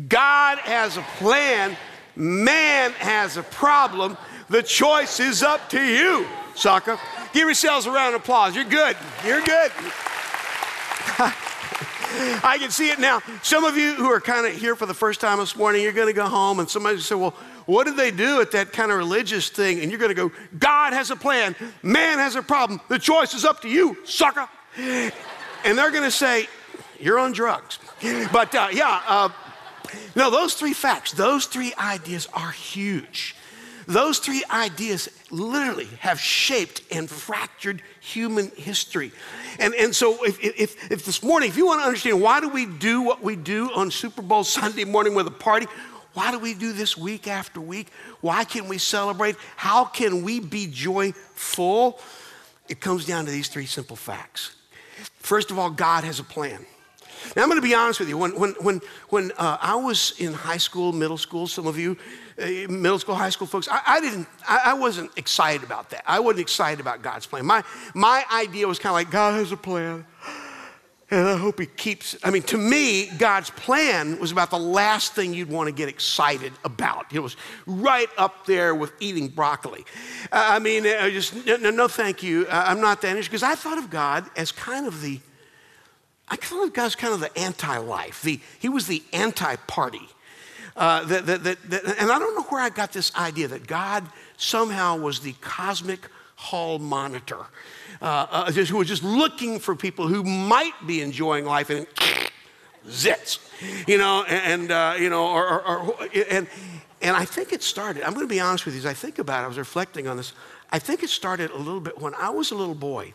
God 0.08 0.58
has 0.58 0.96
a 0.96 1.02
plan, 1.18 1.76
man 2.16 2.92
has 2.92 3.36
a 3.36 3.42
problem. 3.42 4.16
The 4.48 4.62
choice 4.62 5.20
is 5.20 5.42
up 5.42 5.68
to 5.70 5.82
you, 5.82 6.26
sucker. 6.54 6.98
Give 7.32 7.44
yourselves 7.44 7.86
a 7.86 7.90
round 7.90 8.14
of 8.14 8.22
applause. 8.22 8.54
You're 8.54 8.64
good. 8.64 8.96
You're 9.24 9.42
good. 9.42 9.70
I 12.42 12.56
can 12.58 12.70
see 12.70 12.90
it 12.90 12.98
now. 12.98 13.20
Some 13.42 13.64
of 13.64 13.76
you 13.76 13.94
who 13.94 14.06
are 14.10 14.20
kind 14.20 14.46
of 14.46 14.54
here 14.54 14.74
for 14.74 14.86
the 14.86 14.94
first 14.94 15.20
time 15.20 15.38
this 15.38 15.56
morning, 15.56 15.82
you're 15.82 15.92
going 15.92 16.06
to 16.06 16.12
go 16.12 16.26
home 16.26 16.60
and 16.60 16.70
somebody 16.70 16.98
say, 17.00 17.14
Well, 17.14 17.34
what 17.66 17.84
did 17.84 17.96
they 17.96 18.10
do 18.10 18.40
at 18.40 18.52
that 18.52 18.72
kind 18.72 18.90
of 18.90 18.98
religious 18.98 19.48
thing? 19.48 19.80
And 19.80 19.90
you're 19.90 19.98
going 19.98 20.14
to 20.14 20.14
go, 20.14 20.30
God 20.58 20.92
has 20.92 21.10
a 21.10 21.16
plan, 21.16 21.54
man 21.82 22.18
has 22.18 22.36
a 22.36 22.42
problem. 22.42 22.80
The 22.88 22.98
choice 22.98 23.34
is 23.34 23.44
up 23.44 23.60
to 23.62 23.68
you, 23.68 23.98
sucker. 24.04 24.48
And 24.78 25.12
they're 25.76 25.90
going 25.90 26.04
to 26.04 26.10
say, 26.10 26.48
You're 27.00 27.18
on 27.18 27.32
drugs. 27.32 27.78
But 28.32 28.54
uh, 28.54 28.68
yeah, 28.72 29.02
uh, 29.06 29.28
no, 30.14 30.30
those 30.30 30.54
three 30.54 30.72
facts, 30.72 31.12
those 31.12 31.46
three 31.46 31.72
ideas 31.78 32.28
are 32.32 32.50
huge. 32.50 33.34
Those 33.86 34.18
three 34.18 34.42
ideas 34.50 35.08
literally 35.30 35.88
have 36.00 36.18
shaped 36.18 36.82
and 36.90 37.08
fractured 37.08 37.82
human 38.00 38.50
history. 38.56 39.12
And, 39.60 39.74
and 39.74 39.94
so, 39.94 40.24
if, 40.24 40.42
if, 40.42 40.90
if 40.90 41.04
this 41.04 41.22
morning, 41.22 41.48
if 41.48 41.56
you 41.56 41.66
want 41.66 41.80
to 41.80 41.86
understand 41.86 42.20
why 42.20 42.40
do 42.40 42.48
we 42.48 42.66
do 42.66 43.02
what 43.02 43.22
we 43.22 43.36
do 43.36 43.70
on 43.72 43.92
Super 43.92 44.22
Bowl 44.22 44.42
Sunday 44.42 44.84
morning 44.84 45.14
with 45.14 45.28
a 45.28 45.32
party, 45.32 45.66
why 46.14 46.32
do 46.32 46.38
we 46.38 46.54
do 46.54 46.72
this 46.72 46.96
week 46.96 47.28
after 47.28 47.60
week? 47.60 47.88
Why 48.22 48.44
can 48.44 48.66
we 48.68 48.78
celebrate? 48.78 49.36
How 49.54 49.84
can 49.84 50.22
we 50.22 50.40
be 50.40 50.66
joyful? 50.66 52.00
It 52.68 52.80
comes 52.80 53.04
down 53.04 53.26
to 53.26 53.30
these 53.30 53.48
three 53.48 53.66
simple 53.66 53.96
facts. 53.96 54.56
First 55.18 55.50
of 55.50 55.58
all, 55.58 55.70
God 55.70 56.04
has 56.04 56.18
a 56.18 56.24
plan. 56.24 56.66
Now, 57.34 57.42
I'm 57.42 57.48
going 57.48 57.60
to 57.60 57.66
be 57.66 57.74
honest 57.74 58.00
with 58.00 58.08
you. 58.08 58.18
When, 58.18 58.38
when, 58.38 58.52
when, 58.60 58.80
when 59.08 59.32
uh, 59.36 59.58
I 59.60 59.76
was 59.76 60.14
in 60.18 60.32
high 60.32 60.56
school, 60.56 60.92
middle 60.92 61.18
school, 61.18 61.46
some 61.46 61.66
of 61.66 61.78
you, 61.78 61.96
uh, 62.38 62.46
middle 62.68 62.98
school, 62.98 63.14
high 63.14 63.30
school 63.30 63.46
folks, 63.46 63.68
I, 63.68 63.80
I 63.86 64.00
didn't, 64.00 64.28
I, 64.46 64.60
I, 64.66 64.74
wasn't 64.74 65.10
excited 65.16 65.62
about 65.62 65.90
that. 65.90 66.04
I 66.06 66.20
wasn't 66.20 66.40
excited 66.40 66.80
about 66.80 67.02
God's 67.02 67.26
plan. 67.26 67.46
My, 67.46 67.64
my 67.94 68.24
idea 68.32 68.66
was 68.66 68.78
kind 68.78 68.90
of 68.90 68.94
like, 68.94 69.10
God 69.10 69.34
has 69.34 69.52
a 69.52 69.56
plan. 69.56 70.04
And 71.08 71.28
I 71.28 71.36
hope 71.36 71.60
he 71.60 71.66
keeps. 71.66 72.14
it. 72.14 72.20
I 72.24 72.30
mean, 72.30 72.42
to 72.44 72.58
me, 72.58 73.06
God's 73.16 73.50
plan 73.50 74.18
was 74.18 74.32
about 74.32 74.50
the 74.50 74.58
last 74.58 75.14
thing 75.14 75.34
you'd 75.34 75.48
want 75.48 75.68
to 75.68 75.72
get 75.72 75.88
excited 75.88 76.52
about. 76.64 77.12
It 77.12 77.20
was 77.20 77.36
right 77.64 78.08
up 78.18 78.44
there 78.44 78.74
with 78.74 78.92
eating 78.98 79.28
broccoli. 79.28 79.84
Uh, 80.32 80.46
I 80.50 80.58
mean, 80.58 80.84
I 80.84 81.10
just, 81.10 81.46
no, 81.46 81.70
no, 81.70 81.86
thank 81.86 82.24
you. 82.24 82.48
I'm 82.50 82.80
not 82.80 83.02
that 83.02 83.08
interested 83.10 83.30
because 83.30 83.44
I 83.44 83.54
thought 83.54 83.78
of 83.78 83.88
God 83.88 84.28
as 84.36 84.50
kind 84.50 84.84
of 84.84 85.00
the 85.00 85.20
I 86.28 86.36
feel 86.36 86.62
like 86.62 86.74
God's 86.74 86.96
kind 86.96 87.14
of 87.14 87.20
the 87.20 87.36
anti-life. 87.38 88.22
The, 88.22 88.40
he 88.58 88.68
was 88.68 88.86
the 88.86 89.02
anti-party. 89.12 90.08
Uh, 90.76 91.04
that, 91.04 91.26
that, 91.26 91.42
that, 91.44 91.58
and 91.98 92.10
I 92.10 92.18
don't 92.18 92.34
know 92.34 92.42
where 92.42 92.60
I 92.60 92.68
got 92.68 92.92
this 92.92 93.14
idea 93.16 93.48
that 93.48 93.66
God 93.66 94.04
somehow 94.36 94.96
was 94.98 95.20
the 95.20 95.32
cosmic 95.40 96.08
hall 96.34 96.78
monitor, 96.78 97.46
uh, 98.02 98.26
uh, 98.30 98.52
just, 98.52 98.70
who 98.70 98.76
was 98.76 98.88
just 98.88 99.02
looking 99.02 99.58
for 99.58 99.74
people 99.74 100.06
who 100.06 100.22
might 100.22 100.74
be 100.86 101.00
enjoying 101.00 101.46
life 101.46 101.70
and 101.70 101.86
zits, 102.86 103.38
you 103.88 103.96
know, 103.96 104.24
and, 104.24 104.70
uh, 104.70 104.94
you 104.98 105.08
know, 105.08 105.26
or, 105.26 105.62
or, 105.62 105.78
or, 105.78 105.96
and, 106.30 106.46
and 107.00 107.16
I 107.16 107.24
think 107.24 107.54
it 107.54 107.62
started, 107.62 108.02
I'm 108.02 108.12
going 108.12 108.26
to 108.26 108.30
be 108.32 108.40
honest 108.40 108.66
with 108.66 108.74
you, 108.74 108.80
as 108.80 108.86
I 108.86 108.92
think 108.92 109.18
about 109.18 109.40
it, 109.40 109.44
I 109.44 109.48
was 109.48 109.58
reflecting 109.58 110.06
on 110.08 110.18
this. 110.18 110.34
I 110.70 110.78
think 110.78 111.02
it 111.02 111.08
started 111.08 111.50
a 111.52 111.56
little 111.56 111.80
bit 111.80 111.98
when 112.00 112.14
I 112.14 112.28
was 112.30 112.50
a 112.50 112.54
little 112.54 112.74
boy. 112.74 113.14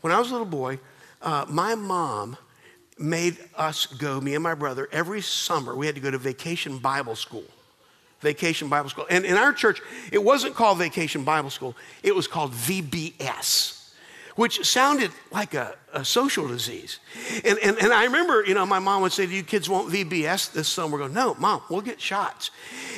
When 0.00 0.12
I 0.12 0.18
was 0.18 0.30
a 0.30 0.32
little 0.32 0.46
boy, 0.46 0.78
uh, 1.22 1.44
my 1.48 1.74
mom 1.74 2.36
made 2.98 3.38
us 3.56 3.86
go, 3.86 4.20
me 4.20 4.34
and 4.34 4.42
my 4.42 4.54
brother, 4.54 4.88
every 4.92 5.20
summer. 5.20 5.74
We 5.74 5.86
had 5.86 5.94
to 5.94 6.00
go 6.00 6.10
to 6.10 6.18
vacation 6.18 6.78
Bible 6.78 7.16
school. 7.16 7.44
Vacation 8.20 8.68
Bible 8.68 8.90
school. 8.90 9.06
And 9.10 9.24
in 9.24 9.36
our 9.36 9.52
church, 9.52 9.80
it 10.10 10.22
wasn't 10.22 10.54
called 10.54 10.78
Vacation 10.78 11.24
Bible 11.24 11.50
School, 11.50 11.76
it 12.02 12.14
was 12.14 12.26
called 12.26 12.52
VBS, 12.52 13.92
which 14.34 14.66
sounded 14.66 15.12
like 15.30 15.54
a, 15.54 15.76
a 15.92 16.04
social 16.04 16.48
disease. 16.48 16.98
And, 17.44 17.58
and, 17.60 17.78
and 17.78 17.92
I 17.92 18.04
remember, 18.04 18.44
you 18.44 18.54
know, 18.54 18.66
my 18.66 18.80
mom 18.80 19.02
would 19.02 19.12
say, 19.12 19.26
Do 19.26 19.32
you 19.32 19.44
kids 19.44 19.68
want 19.68 19.92
VBS 19.92 20.52
this 20.52 20.68
summer? 20.68 20.92
We're 20.92 20.98
going, 20.98 21.14
No, 21.14 21.34
mom, 21.34 21.62
we'll 21.70 21.80
get 21.80 22.00
shots. 22.00 22.50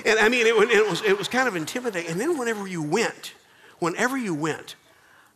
And 0.07 0.19
I 0.19 0.29
mean, 0.29 0.47
it, 0.47 0.55
it, 0.55 0.89
was, 0.89 1.03
it 1.03 1.19
was 1.19 1.29
kind 1.29 1.49
of 1.49 1.57
intimidating. 1.57 2.11
And 2.11 2.21
then 2.21 2.39
whenever 2.39 2.67
you 2.67 2.83
went, 2.83 3.35
whenever 3.79 4.17
you 4.17 4.35
went, 4.35 4.77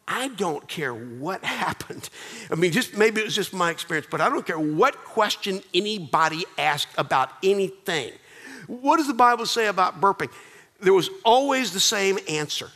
I 0.07 0.29
don't 0.29 0.67
care 0.69 0.95
what 0.95 1.45
happened. 1.45 2.09
I 2.51 2.55
mean, 2.55 2.73
just 2.73 2.97
maybe 2.97 3.21
it 3.21 3.25
was 3.25 3.35
just 3.35 3.53
my 3.53 3.71
experience, 3.71 4.07
but 4.11 4.21
I 4.21 4.29
don't 4.29 4.47
care 4.47 4.59
what 4.59 4.97
question 5.05 5.63
anybody 5.73 6.45
asked 6.59 6.89
about 6.99 7.31
anything. 7.43 8.13
What 8.67 8.97
does 8.97 9.07
the 9.07 9.15
Bible 9.15 9.47
say 9.47 9.67
about 9.67 10.01
burping? 10.01 10.31
There 10.81 10.95
was 10.95 11.11
always 11.25 11.73
the 11.73 11.81
same 11.81 12.19
answer. 12.29 12.71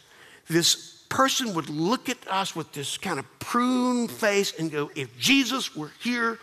This 0.49 1.03
person 1.09 1.55
would 1.55 1.69
look 1.69 2.09
at 2.09 2.19
us 2.29 2.55
with 2.55 2.73
this 2.73 2.99
kind 2.99 3.19
of 3.19 3.39
prune 3.39 4.09
face 4.09 4.53
and 4.59 4.71
go, 4.71 4.91
If 4.95 5.17
Jesus 5.19 5.75
were 5.75 5.91
here, 6.01 6.39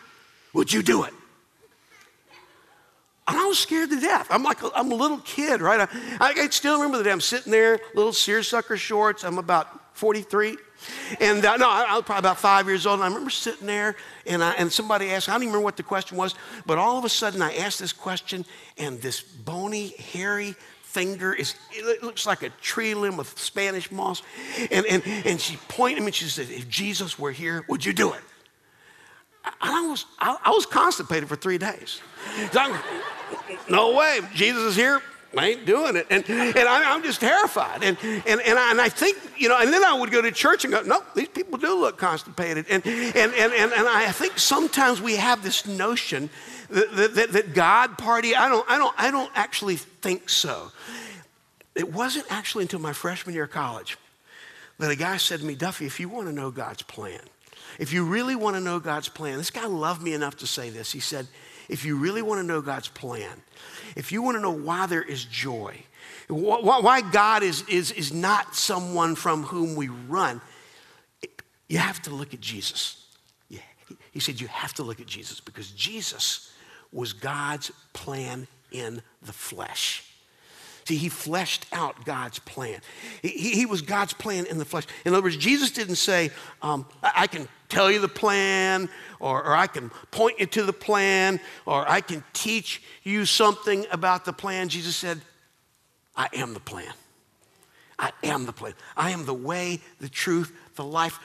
would 0.53 0.71
you 0.71 0.81
do 0.81 1.03
it? 1.03 1.13
And 3.27 3.37
I 3.37 3.45
was 3.47 3.57
scared 3.57 3.89
to 3.89 3.99
death. 3.99 4.27
I'm 4.29 4.43
like, 4.43 4.61
a, 4.61 4.69
I'm 4.75 4.91
a 4.91 4.95
little 4.95 5.17
kid, 5.19 5.61
right? 5.61 5.89
I, 6.19 6.33
I 6.37 6.47
still 6.49 6.75
remember 6.75 6.97
the 6.99 7.03
day 7.05 7.11
I'm 7.11 7.21
sitting 7.21 7.51
there, 7.51 7.79
little 7.95 8.13
seersucker 8.13 8.77
shorts. 8.77 9.23
I'm 9.23 9.39
about 9.39 9.67
43. 9.95 10.57
And 11.19 11.43
uh, 11.43 11.57
no, 11.57 11.67
I, 11.67 11.85
I, 11.89 11.95
was 11.95 12.03
probably 12.03 12.19
about 12.19 12.37
five 12.37 12.67
years 12.67 12.85
old. 12.85 12.99
And 12.99 13.03
I 13.03 13.07
remember 13.07 13.31
sitting 13.31 13.65
there, 13.65 13.95
and, 14.27 14.43
I, 14.43 14.51
and 14.53 14.71
somebody 14.71 15.09
asked, 15.09 15.27
I 15.27 15.33
don't 15.33 15.41
even 15.41 15.53
remember 15.53 15.63
what 15.63 15.77
the 15.77 15.83
question 15.83 16.17
was, 16.17 16.35
but 16.65 16.77
all 16.77 16.99
of 16.99 17.05
a 17.05 17.09
sudden 17.09 17.41
I 17.41 17.55
asked 17.55 17.79
this 17.79 17.93
question, 17.93 18.45
and 18.77 19.01
this 19.01 19.21
bony, 19.21 19.95
hairy 20.11 20.55
finger 20.83 21.33
is, 21.33 21.55
it 21.71 22.03
looks 22.03 22.25
like 22.25 22.43
a 22.43 22.49
tree 22.61 22.93
limb 22.93 23.17
with 23.17 23.37
Spanish 23.39 23.91
moss. 23.91 24.21
And, 24.69 24.85
and, 24.85 25.03
and 25.25 25.41
she 25.41 25.57
pointed 25.67 25.97
at 25.97 26.01
me 26.01 26.07
and 26.07 26.15
she 26.15 26.25
said, 26.25 26.49
If 26.49 26.69
Jesus 26.69 27.17
were 27.17 27.31
here, 27.31 27.65
would 27.67 27.83
you 27.83 27.93
do 27.93 28.13
it? 28.13 28.21
I 29.61 29.87
was, 29.87 30.05
I, 30.19 30.37
I 30.43 30.49
was 30.51 30.65
constipated 30.65 31.29
for 31.29 31.35
three 31.35 31.57
days. 31.57 32.01
no 33.69 33.95
way, 33.95 34.19
Jesus 34.33 34.63
is 34.63 34.75
here. 34.75 35.01
I 35.37 35.49
ain't 35.49 35.65
doing 35.65 35.95
it. 35.95 36.07
And, 36.09 36.27
and 36.29 36.67
I, 36.67 36.95
am 36.95 37.03
just 37.03 37.19
terrified. 37.19 37.83
And, 37.83 37.97
and, 38.03 38.41
and, 38.41 38.57
I, 38.57 38.71
and 38.71 38.79
I 38.79 38.89
think, 38.89 39.17
you 39.37 39.49
know, 39.49 39.57
and 39.59 39.71
then 39.71 39.83
I 39.83 39.93
would 39.93 40.11
go 40.11 40.21
to 40.21 40.31
church 40.31 40.63
and 40.63 40.73
go, 40.73 40.81
no, 40.81 41.03
these 41.13 41.27
people 41.27 41.57
do 41.57 41.77
look 41.77 41.97
constipated. 41.97 42.65
And, 42.69 42.85
and, 42.85 43.15
and, 43.15 43.53
and, 43.53 43.73
and 43.73 43.87
I 43.87 44.11
think 44.11 44.39
sometimes 44.39 45.01
we 45.01 45.17
have 45.17 45.43
this 45.43 45.65
notion 45.65 46.29
that, 46.69 47.15
that, 47.15 47.31
that 47.33 47.53
God 47.53 47.97
party, 47.97 48.35
I 48.35 48.47
don't, 48.47 48.69
I, 48.69 48.77
don't, 48.77 48.95
I 48.97 49.11
don't 49.11 49.31
actually 49.35 49.75
think 49.75 50.29
so. 50.29 50.71
It 51.75 51.91
wasn't 51.91 52.25
actually 52.29 52.63
until 52.63 52.79
my 52.79 52.93
freshman 52.93 53.35
year 53.35 53.43
of 53.43 53.51
college 53.51 53.97
that 54.79 54.91
a 54.91 54.95
guy 54.95 55.17
said 55.17 55.39
to 55.39 55.45
me, 55.45 55.55
Duffy, 55.55 55.85
if 55.85 55.99
you 55.99 56.09
want 56.09 56.27
to 56.27 56.33
know 56.33 56.51
God's 56.51 56.81
plan, 56.81 57.19
if 57.79 57.93
you 57.93 58.05
really 58.05 58.35
want 58.35 58.55
to 58.55 58.61
know 58.61 58.79
God's 58.79 59.09
plan, 59.09 59.37
this 59.37 59.51
guy 59.51 59.65
loved 59.65 60.01
me 60.01 60.13
enough 60.13 60.37
to 60.37 60.47
say 60.47 60.69
this. 60.69 60.91
He 60.91 60.99
said, 60.99 61.27
if 61.69 61.85
you 61.85 61.97
really 61.97 62.21
want 62.21 62.39
to 62.39 62.43
know 62.43 62.61
God's 62.61 62.87
plan, 62.87 63.41
if 63.95 64.11
you 64.11 64.21
want 64.21 64.37
to 64.37 64.41
know 64.41 64.51
why 64.51 64.85
there 64.85 65.01
is 65.01 65.25
joy, 65.25 65.83
why 66.27 67.01
God 67.01 67.43
is, 67.43 67.63
is, 67.67 67.91
is 67.91 68.13
not 68.13 68.55
someone 68.55 69.15
from 69.15 69.43
whom 69.43 69.75
we 69.75 69.87
run, 69.87 70.41
you 71.67 71.77
have 71.79 72.01
to 72.03 72.11
look 72.11 72.33
at 72.33 72.41
Jesus. 72.41 73.05
He 74.11 74.19
said, 74.19 74.39
You 74.39 74.47
have 74.47 74.73
to 74.75 74.83
look 74.83 74.99
at 74.99 75.07
Jesus 75.07 75.39
because 75.39 75.71
Jesus 75.71 76.51
was 76.91 77.13
God's 77.13 77.71
plan 77.93 78.47
in 78.71 79.01
the 79.21 79.33
flesh. 79.33 80.09
See, 80.85 80.97
he 80.97 81.09
fleshed 81.09 81.65
out 81.73 82.05
God's 82.05 82.39
plan. 82.39 82.79
He, 83.21 83.29
he, 83.29 83.65
was 83.65 83.81
God's 83.81 84.13
plan 84.13 84.45
in 84.45 84.59
the 84.59 84.65
flesh. 84.65 84.85
In 85.03 85.13
other 85.13 85.23
words, 85.23 85.35
Jesus 85.35 85.71
didn't 85.71 85.95
say, 85.95 86.29
um, 86.61 86.85
I 87.01 87.25
can 87.25 87.47
tell 87.75 87.91
you 87.91 87.99
the 87.99 88.07
plan, 88.07 88.87
or, 89.19 89.43
or 89.43 89.53
I 89.53 89.67
can 89.67 89.91
point 90.09 90.39
you 90.39 90.45
to 90.45 90.63
the 90.63 90.71
plan, 90.71 91.41
or 91.65 91.89
I 91.89 91.99
can 91.99 92.23
teach 92.31 92.81
you 93.03 93.25
something 93.25 93.85
about 93.91 94.23
the 94.23 94.31
plan. 94.31 94.69
Jesus 94.69 94.95
said, 94.95 95.19
I 96.15 96.29
am 96.33 96.53
the 96.53 96.61
plan. 96.61 96.93
I 97.99 98.13
am 98.23 98.45
the 98.45 98.53
plan. 98.53 98.75
I 98.95 99.11
am 99.11 99.25
the 99.25 99.33
way, 99.33 99.81
the 99.99 100.07
truth, 100.07 100.53
the 100.75 100.85
life. 100.85 101.19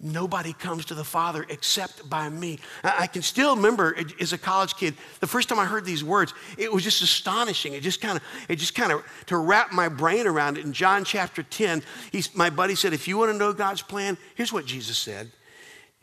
Nobody 0.00 0.52
comes 0.54 0.86
to 0.86 0.94
the 0.94 1.04
Father 1.04 1.46
except 1.48 2.08
by 2.10 2.28
me. 2.28 2.58
I 2.82 3.06
can 3.06 3.22
still 3.22 3.54
remember 3.54 3.96
as 4.20 4.32
a 4.32 4.38
college 4.38 4.74
kid, 4.74 4.94
the 5.20 5.26
first 5.28 5.48
time 5.48 5.60
I 5.60 5.66
heard 5.66 5.84
these 5.84 6.02
words, 6.02 6.34
it 6.58 6.72
was 6.72 6.82
just 6.82 7.00
astonishing. 7.00 7.74
It 7.74 7.82
just 7.82 8.00
kind 8.00 8.16
of, 8.16 8.24
it 8.48 8.56
just 8.56 8.74
kind 8.74 8.90
of, 8.90 9.04
to 9.26 9.36
wrap 9.36 9.72
my 9.72 9.88
brain 9.88 10.26
around 10.26 10.58
it. 10.58 10.64
In 10.64 10.72
John 10.72 11.04
chapter 11.04 11.44
10, 11.44 11.82
he's, 12.10 12.34
my 12.34 12.50
buddy 12.50 12.74
said, 12.74 12.92
if 12.92 13.06
you 13.06 13.18
want 13.18 13.30
to 13.30 13.38
know 13.38 13.52
God's 13.52 13.82
plan, 13.82 14.18
here's 14.34 14.52
what 14.52 14.66
Jesus 14.66 14.98
said. 14.98 15.30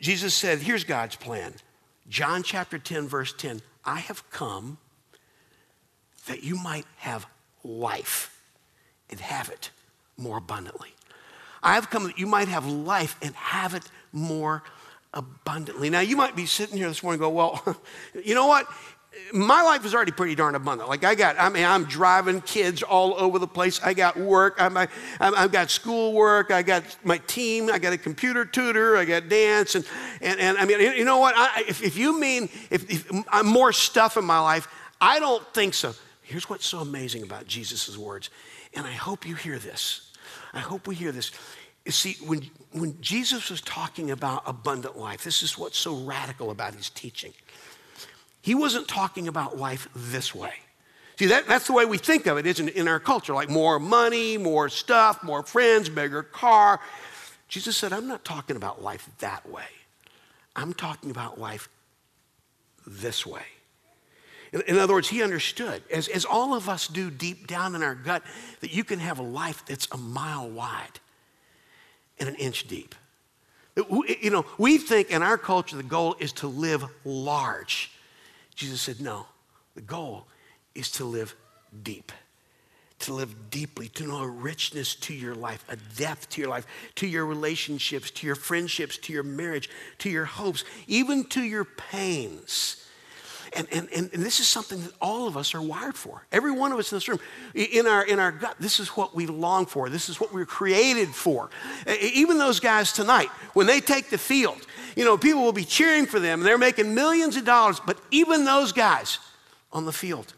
Jesus 0.00 0.34
said, 0.34 0.60
here's 0.60 0.84
God's 0.84 1.16
plan. 1.16 1.54
John 2.08 2.42
chapter 2.42 2.78
10, 2.78 3.08
verse 3.08 3.32
10, 3.32 3.60
I 3.84 3.98
have 4.00 4.28
come 4.30 4.78
that 6.26 6.42
you 6.42 6.56
might 6.56 6.86
have 6.98 7.26
life 7.64 8.42
and 9.10 9.20
have 9.20 9.48
it 9.48 9.70
more 10.16 10.38
abundantly. 10.38 10.94
I 11.62 11.74
have 11.74 11.90
come 11.90 12.04
that 12.04 12.18
you 12.18 12.26
might 12.26 12.48
have 12.48 12.66
life 12.66 13.16
and 13.20 13.34
have 13.34 13.74
it 13.74 13.84
more 14.12 14.62
abundantly. 15.12 15.90
Now, 15.90 16.00
you 16.00 16.16
might 16.16 16.36
be 16.36 16.46
sitting 16.46 16.76
here 16.76 16.88
this 16.88 17.02
morning 17.02 17.22
and 17.22 17.30
go, 17.30 17.30
well, 17.30 17.76
you 18.24 18.34
know 18.34 18.46
what? 18.46 18.66
My 19.32 19.62
life 19.62 19.84
is 19.84 19.94
already 19.94 20.12
pretty 20.12 20.34
darn 20.34 20.54
abundant. 20.54 20.88
Like 20.88 21.04
I 21.04 21.14
got, 21.14 21.36
I 21.38 21.48
mean, 21.48 21.64
I'm 21.64 21.84
driving 21.84 22.40
kids 22.40 22.82
all 22.82 23.14
over 23.14 23.38
the 23.38 23.46
place. 23.46 23.80
I 23.82 23.94
got 23.94 24.16
work. 24.16 24.56
I'm, 24.58 24.76
I, 24.76 24.88
have 25.20 25.52
got 25.52 25.70
school 25.70 26.12
work. 26.12 26.50
I 26.50 26.62
got 26.62 26.84
my 27.04 27.18
team. 27.18 27.70
I 27.70 27.78
got 27.78 27.92
a 27.92 27.98
computer 27.98 28.44
tutor. 28.44 28.96
I 28.96 29.04
got 29.04 29.28
dance. 29.28 29.74
And, 29.74 29.84
and, 30.20 30.40
and 30.40 30.58
I 30.58 30.64
mean, 30.64 30.80
you 30.80 31.04
know 31.04 31.18
what? 31.18 31.34
I, 31.36 31.64
if, 31.68 31.82
if 31.82 31.96
you 31.96 32.18
mean 32.18 32.48
if, 32.70 32.90
if 32.90 33.10
I'm 33.28 33.46
more 33.46 33.72
stuff 33.72 34.16
in 34.16 34.24
my 34.24 34.40
life, 34.40 34.68
I 35.00 35.20
don't 35.20 35.46
think 35.54 35.74
so. 35.74 35.94
Here's 36.22 36.48
what's 36.50 36.66
so 36.66 36.80
amazing 36.80 37.22
about 37.22 37.46
Jesus' 37.46 37.96
words. 37.96 38.30
And 38.74 38.86
I 38.86 38.92
hope 38.92 39.26
you 39.26 39.34
hear 39.34 39.58
this. 39.58 40.12
I 40.52 40.60
hope 40.60 40.86
we 40.86 40.94
hear 40.94 41.12
this. 41.12 41.32
You 41.84 41.92
see, 41.92 42.16
when, 42.26 42.42
when 42.72 43.00
Jesus 43.00 43.50
was 43.50 43.62
talking 43.62 44.10
about 44.10 44.42
abundant 44.44 44.98
life, 44.98 45.24
this 45.24 45.42
is 45.42 45.56
what's 45.56 45.78
so 45.78 45.96
radical 45.96 46.50
about 46.50 46.74
his 46.74 46.90
teaching. 46.90 47.32
He 48.48 48.54
wasn't 48.54 48.88
talking 48.88 49.28
about 49.28 49.58
life 49.58 49.90
this 49.94 50.34
way. 50.34 50.54
See, 51.18 51.26
that, 51.26 51.46
that's 51.46 51.66
the 51.66 51.74
way 51.74 51.84
we 51.84 51.98
think 51.98 52.24
of 52.24 52.38
it, 52.38 52.46
isn't 52.46 52.68
it, 52.68 52.76
in 52.76 52.88
our 52.88 52.98
culture? 52.98 53.34
Like 53.34 53.50
more 53.50 53.78
money, 53.78 54.38
more 54.38 54.70
stuff, 54.70 55.22
more 55.22 55.42
friends, 55.42 55.90
bigger 55.90 56.22
car. 56.22 56.80
Jesus 57.48 57.76
said, 57.76 57.92
I'm 57.92 58.08
not 58.08 58.24
talking 58.24 58.56
about 58.56 58.82
life 58.82 59.06
that 59.18 59.46
way. 59.50 59.66
I'm 60.56 60.72
talking 60.72 61.10
about 61.10 61.38
life 61.38 61.68
this 62.86 63.26
way. 63.26 63.42
In, 64.54 64.62
in 64.62 64.78
other 64.78 64.94
words, 64.94 65.08
he 65.08 65.22
understood, 65.22 65.82
as, 65.92 66.08
as 66.08 66.24
all 66.24 66.54
of 66.54 66.70
us 66.70 66.88
do 66.88 67.10
deep 67.10 67.48
down 67.48 67.74
in 67.74 67.82
our 67.82 67.94
gut, 67.94 68.22
that 68.60 68.72
you 68.72 68.82
can 68.82 68.98
have 68.98 69.18
a 69.18 69.22
life 69.22 69.62
that's 69.66 69.88
a 69.92 69.98
mile 69.98 70.48
wide 70.48 71.00
and 72.18 72.30
an 72.30 72.34
inch 72.36 72.66
deep. 72.66 72.94
You 73.76 74.30
know, 74.30 74.46
we 74.56 74.78
think 74.78 75.10
in 75.10 75.22
our 75.22 75.36
culture 75.36 75.76
the 75.76 75.82
goal 75.82 76.16
is 76.18 76.32
to 76.32 76.46
live 76.46 76.82
large. 77.04 77.90
Jesus 78.58 78.82
said, 78.82 79.00
no, 79.00 79.24
the 79.76 79.80
goal 79.80 80.26
is 80.74 80.90
to 80.90 81.04
live 81.04 81.36
deep, 81.84 82.10
to 82.98 83.14
live 83.14 83.50
deeply, 83.50 83.86
to 83.90 84.04
know 84.04 84.18
a 84.22 84.26
richness 84.26 84.96
to 84.96 85.14
your 85.14 85.36
life, 85.36 85.64
a 85.68 85.76
depth 85.96 86.28
to 86.30 86.40
your 86.40 86.50
life, 86.50 86.66
to 86.96 87.06
your 87.06 87.24
relationships, 87.24 88.10
to 88.10 88.26
your 88.26 88.34
friendships, 88.34 88.98
to 88.98 89.12
your 89.12 89.22
marriage, 89.22 89.70
to 89.98 90.10
your 90.10 90.24
hopes, 90.24 90.64
even 90.88 91.24
to 91.26 91.42
your 91.42 91.64
pains. 91.64 92.84
And, 93.54 93.66
and, 93.72 93.88
and, 93.92 94.10
this 94.10 94.40
is 94.40 94.48
something 94.48 94.80
that 94.82 94.92
all 95.00 95.26
of 95.26 95.36
us 95.36 95.54
are 95.54 95.62
wired 95.62 95.94
for. 95.94 96.26
Every 96.32 96.50
one 96.50 96.72
of 96.72 96.78
us 96.78 96.92
in 96.92 96.96
this 96.96 97.08
room, 97.08 97.18
in 97.54 97.86
our, 97.86 98.04
in 98.04 98.18
our 98.18 98.32
gut, 98.32 98.56
this 98.60 98.78
is 98.78 98.88
what 98.88 99.14
we 99.14 99.26
long 99.26 99.64
for. 99.64 99.88
This 99.88 100.08
is 100.08 100.20
what 100.20 100.32
we 100.32 100.42
are 100.42 100.46
created 100.46 101.08
for. 101.08 101.50
Even 102.00 102.38
those 102.38 102.60
guys 102.60 102.92
tonight, 102.92 103.28
when 103.54 103.66
they 103.66 103.80
take 103.80 104.10
the 104.10 104.18
field, 104.18 104.66
you 104.96 105.04
know, 105.04 105.16
people 105.16 105.42
will 105.42 105.52
be 105.52 105.64
cheering 105.64 106.06
for 106.06 106.20
them. 106.20 106.40
They're 106.40 106.58
making 106.58 106.94
millions 106.94 107.36
of 107.36 107.44
dollars. 107.44 107.80
But 107.80 107.98
even 108.10 108.44
those 108.44 108.72
guys 108.72 109.18
on 109.72 109.86
the 109.86 109.92
field, 109.92 110.34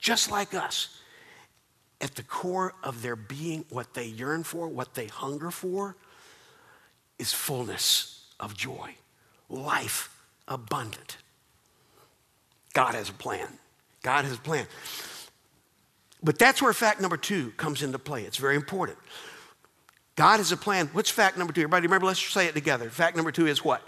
just 0.00 0.30
like 0.30 0.54
us, 0.54 1.00
at 2.00 2.14
the 2.14 2.22
core 2.22 2.74
of 2.82 3.02
their 3.02 3.16
being, 3.16 3.64
what 3.68 3.94
they 3.94 4.06
yearn 4.06 4.42
for, 4.42 4.68
what 4.68 4.94
they 4.94 5.06
hunger 5.06 5.50
for, 5.50 5.96
is 7.18 7.32
fullness 7.32 8.24
of 8.40 8.56
joy, 8.56 8.94
life 9.48 10.16
abundant. 10.48 11.18
God 12.72 12.94
has 12.94 13.08
a 13.08 13.14
plan. 13.14 13.48
God 14.02 14.24
has 14.24 14.34
a 14.34 14.40
plan. 14.40 14.66
But 16.22 16.38
that's 16.38 16.60
where 16.60 16.72
fact 16.72 17.00
number 17.00 17.16
two 17.16 17.50
comes 17.52 17.82
into 17.82 17.98
play. 17.98 18.24
It's 18.24 18.36
very 18.36 18.56
important. 18.56 18.98
God 20.16 20.36
has 20.36 20.52
a 20.52 20.56
plan. 20.56 20.90
What's 20.92 21.10
fact 21.10 21.38
number 21.38 21.52
two? 21.52 21.62
Everybody 21.62 21.86
remember, 21.86 22.06
let's 22.06 22.20
say 22.20 22.46
it 22.46 22.54
together. 22.54 22.90
Fact 22.90 23.16
number 23.16 23.32
two 23.32 23.46
is 23.46 23.64
what? 23.64 23.82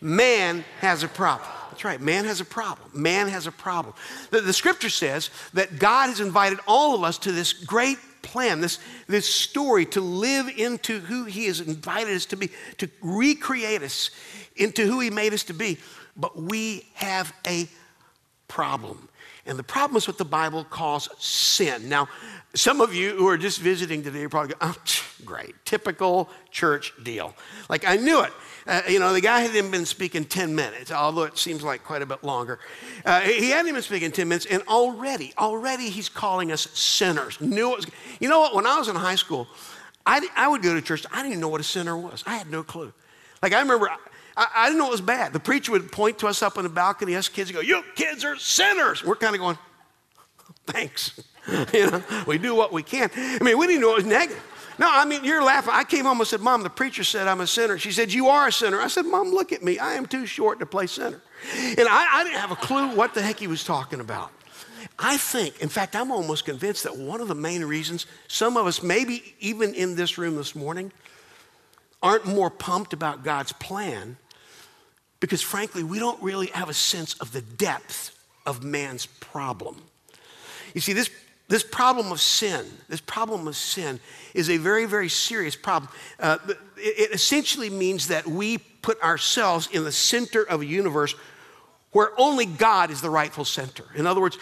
Man 0.00 0.64
has 0.80 1.02
a 1.02 1.08
problem. 1.08 1.48
That's 1.70 1.84
right. 1.84 2.00
Man 2.00 2.24
has 2.24 2.40
a 2.40 2.44
problem. 2.44 2.90
Man 2.94 3.28
has 3.28 3.46
a 3.46 3.52
problem. 3.52 3.94
The, 4.30 4.40
the, 4.40 4.52
scripture 4.52 4.88
says 4.88 5.30
that 5.54 5.78
God 5.78 6.08
has 6.08 6.20
invited 6.20 6.58
all 6.66 6.94
of 6.94 7.02
us 7.02 7.18
to 7.18 7.32
this 7.32 7.52
great 7.52 7.98
plan, 8.22 8.60
this, 8.60 8.78
this 9.08 9.32
story 9.32 9.84
to 9.86 10.00
live 10.00 10.48
into 10.48 11.00
who 11.00 11.24
He 11.24 11.46
has 11.46 11.60
invited 11.60 12.14
us 12.14 12.26
to 12.26 12.36
be, 12.36 12.50
to 12.78 12.88
recreate 13.02 13.82
us 13.82 14.10
into 14.56 14.86
who 14.86 15.00
He 15.00 15.10
made 15.10 15.34
us 15.34 15.42
to 15.44 15.54
be. 15.54 15.78
But 16.16 16.36
we 16.40 16.86
have 16.94 17.32
a 17.46 17.68
problem. 18.48 19.08
And 19.46 19.58
the 19.58 19.62
problem 19.62 19.96
is 19.96 20.06
what 20.06 20.18
the 20.18 20.24
Bible 20.24 20.64
calls 20.64 21.08
sin. 21.18 21.88
Now, 21.88 22.08
some 22.54 22.80
of 22.80 22.94
you 22.94 23.10
who 23.10 23.26
are 23.28 23.36
just 23.36 23.60
visiting 23.60 24.02
today 24.02 24.24
are 24.24 24.28
probably 24.28 24.54
going, 24.54 24.72
oh, 24.72 24.82
great, 25.24 25.54
typical 25.64 26.30
church 26.50 26.92
deal. 27.02 27.34
Like, 27.68 27.86
I 27.86 27.96
knew 27.96 28.22
it. 28.22 28.32
Uh, 28.66 28.80
you 28.88 28.98
know, 28.98 29.12
the 29.12 29.20
guy 29.20 29.40
hadn't 29.40 29.70
been 29.70 29.84
speaking 29.84 30.24
10 30.24 30.54
minutes, 30.54 30.90
although 30.90 31.24
it 31.24 31.36
seems 31.36 31.62
like 31.62 31.84
quite 31.84 32.00
a 32.00 32.06
bit 32.06 32.24
longer. 32.24 32.58
Uh, 33.04 33.20
he 33.20 33.50
hadn't 33.50 33.72
been 33.72 33.82
speaking 33.82 34.10
10 34.10 34.28
minutes, 34.28 34.46
and 34.46 34.62
already, 34.68 35.34
already 35.36 35.90
he's 35.90 36.08
calling 36.08 36.50
us 36.50 36.62
sinners. 36.70 37.40
Knew 37.40 37.72
it 37.72 37.76
was, 37.76 37.86
you 38.20 38.28
know 38.28 38.40
what? 38.40 38.54
When 38.54 38.66
I 38.66 38.78
was 38.78 38.88
in 38.88 38.96
high 38.96 39.16
school, 39.16 39.46
I, 40.06 40.26
I 40.36 40.48
would 40.48 40.62
go 40.62 40.74
to 40.74 40.80
church, 40.80 41.04
I 41.12 41.16
didn't 41.16 41.32
even 41.32 41.40
know 41.40 41.48
what 41.48 41.60
a 41.60 41.64
sinner 41.64 41.98
was. 41.98 42.24
I 42.26 42.36
had 42.36 42.50
no 42.50 42.62
clue. 42.62 42.92
Like, 43.42 43.52
I 43.52 43.60
remember, 43.60 43.90
I, 44.36 44.48
I 44.54 44.66
didn't 44.66 44.78
know 44.78 44.88
it 44.88 44.92
was 44.92 45.00
bad. 45.00 45.32
The 45.32 45.40
preacher 45.40 45.72
would 45.72 45.90
point 45.92 46.18
to 46.20 46.26
us 46.26 46.42
up 46.42 46.58
on 46.58 46.64
the 46.64 46.70
balcony, 46.70 47.14
us 47.16 47.28
kids, 47.28 47.50
go, 47.50 47.60
You 47.60 47.82
kids 47.94 48.24
are 48.24 48.36
sinners. 48.36 49.04
We're 49.04 49.16
kind 49.16 49.34
of 49.34 49.40
going, 49.40 49.58
Thanks. 50.66 51.20
you 51.72 51.90
know, 51.90 52.02
we 52.26 52.38
do 52.38 52.54
what 52.54 52.72
we 52.72 52.82
can. 52.82 53.10
I 53.14 53.38
mean, 53.42 53.58
we 53.58 53.66
didn't 53.66 53.82
know 53.82 53.92
it 53.92 53.96
was 53.96 54.06
negative. 54.06 54.42
No, 54.78 54.88
I 54.90 55.04
mean, 55.04 55.24
you're 55.24 55.42
laughing. 55.42 55.72
I 55.72 55.84
came 55.84 56.04
home 56.04 56.18
and 56.18 56.26
said, 56.26 56.40
Mom, 56.40 56.62
the 56.62 56.70
preacher 56.70 57.04
said 57.04 57.28
I'm 57.28 57.40
a 57.40 57.46
sinner. 57.46 57.78
She 57.78 57.92
said, 57.92 58.12
You 58.12 58.28
are 58.28 58.48
a 58.48 58.52
sinner. 58.52 58.80
I 58.80 58.88
said, 58.88 59.06
Mom, 59.06 59.30
look 59.30 59.52
at 59.52 59.62
me. 59.62 59.78
I 59.78 59.94
am 59.94 60.06
too 60.06 60.26
short 60.26 60.58
to 60.60 60.66
play 60.66 60.86
sinner. 60.86 61.22
And 61.52 61.86
I, 61.88 62.20
I 62.20 62.24
didn't 62.24 62.40
have 62.40 62.50
a 62.50 62.56
clue 62.56 62.88
what 62.96 63.14
the 63.14 63.22
heck 63.22 63.38
he 63.38 63.46
was 63.46 63.62
talking 63.62 64.00
about. 64.00 64.32
I 64.98 65.16
think, 65.16 65.60
in 65.60 65.68
fact, 65.68 65.96
I'm 65.96 66.10
almost 66.10 66.44
convinced 66.44 66.84
that 66.84 66.96
one 66.96 67.20
of 67.20 67.28
the 67.28 67.34
main 67.34 67.64
reasons 67.64 68.06
some 68.28 68.56
of 68.56 68.66
us, 68.66 68.82
maybe 68.82 69.34
even 69.40 69.74
in 69.74 69.96
this 69.96 70.18
room 70.18 70.36
this 70.36 70.54
morning, 70.54 70.92
aren't 72.02 72.26
more 72.26 72.50
pumped 72.50 72.92
about 72.92 73.24
God's 73.24 73.52
plan 73.52 74.16
because, 75.20 75.42
frankly, 75.42 75.82
we 75.82 75.98
don't 75.98 76.22
really 76.22 76.48
have 76.48 76.68
a 76.68 76.74
sense 76.74 77.14
of 77.14 77.32
the 77.32 77.40
depth 77.40 78.10
of 78.46 78.62
man's 78.62 79.06
problem. 79.06 79.82
You 80.74 80.80
see, 80.80 80.92
this, 80.92 81.10
this 81.48 81.62
problem 81.62 82.12
of 82.12 82.20
sin, 82.20 82.66
this 82.88 83.00
problem 83.00 83.46
of 83.48 83.56
sin 83.56 84.00
is 84.34 84.50
a 84.50 84.56
very, 84.56 84.86
very 84.86 85.08
serious 85.08 85.56
problem. 85.56 85.90
Uh, 86.18 86.38
it, 86.76 87.10
it 87.10 87.10
essentially 87.12 87.70
means 87.70 88.08
that 88.08 88.26
we 88.26 88.58
put 88.58 89.00
ourselves 89.02 89.68
in 89.72 89.84
the 89.84 89.92
center 89.92 90.42
of 90.42 90.60
a 90.60 90.66
universe 90.66 91.14
where 91.94 92.10
only 92.18 92.44
God 92.44 92.90
is 92.90 93.00
the 93.00 93.08
rightful 93.08 93.44
center. 93.44 93.84
In 93.94 94.04
other 94.04 94.20
words, 94.20 94.36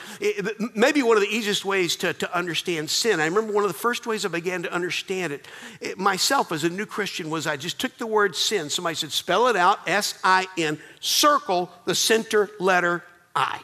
maybe 0.74 1.02
one 1.02 1.18
of 1.18 1.22
the 1.22 1.28
easiest 1.28 1.66
ways 1.66 1.96
to, 1.96 2.14
to 2.14 2.34
understand 2.34 2.88
sin, 2.88 3.20
I 3.20 3.26
remember 3.26 3.52
one 3.52 3.62
of 3.62 3.68
the 3.70 3.78
first 3.78 4.06
ways 4.06 4.24
I 4.24 4.28
began 4.28 4.62
to 4.62 4.72
understand 4.72 5.34
it, 5.34 5.46
it, 5.78 5.98
myself 5.98 6.50
as 6.50 6.64
a 6.64 6.70
new 6.70 6.86
Christian 6.86 7.28
was 7.28 7.46
I 7.46 7.58
just 7.58 7.78
took 7.78 7.98
the 7.98 8.06
word 8.06 8.34
sin. 8.34 8.70
Somebody 8.70 8.96
said, 8.96 9.12
spell 9.12 9.48
it 9.48 9.56
out, 9.56 9.80
S 9.86 10.18
I 10.24 10.46
N, 10.56 10.78
circle 11.00 11.70
the 11.84 11.94
center 11.94 12.48
letter 12.58 13.04
I. 13.36 13.60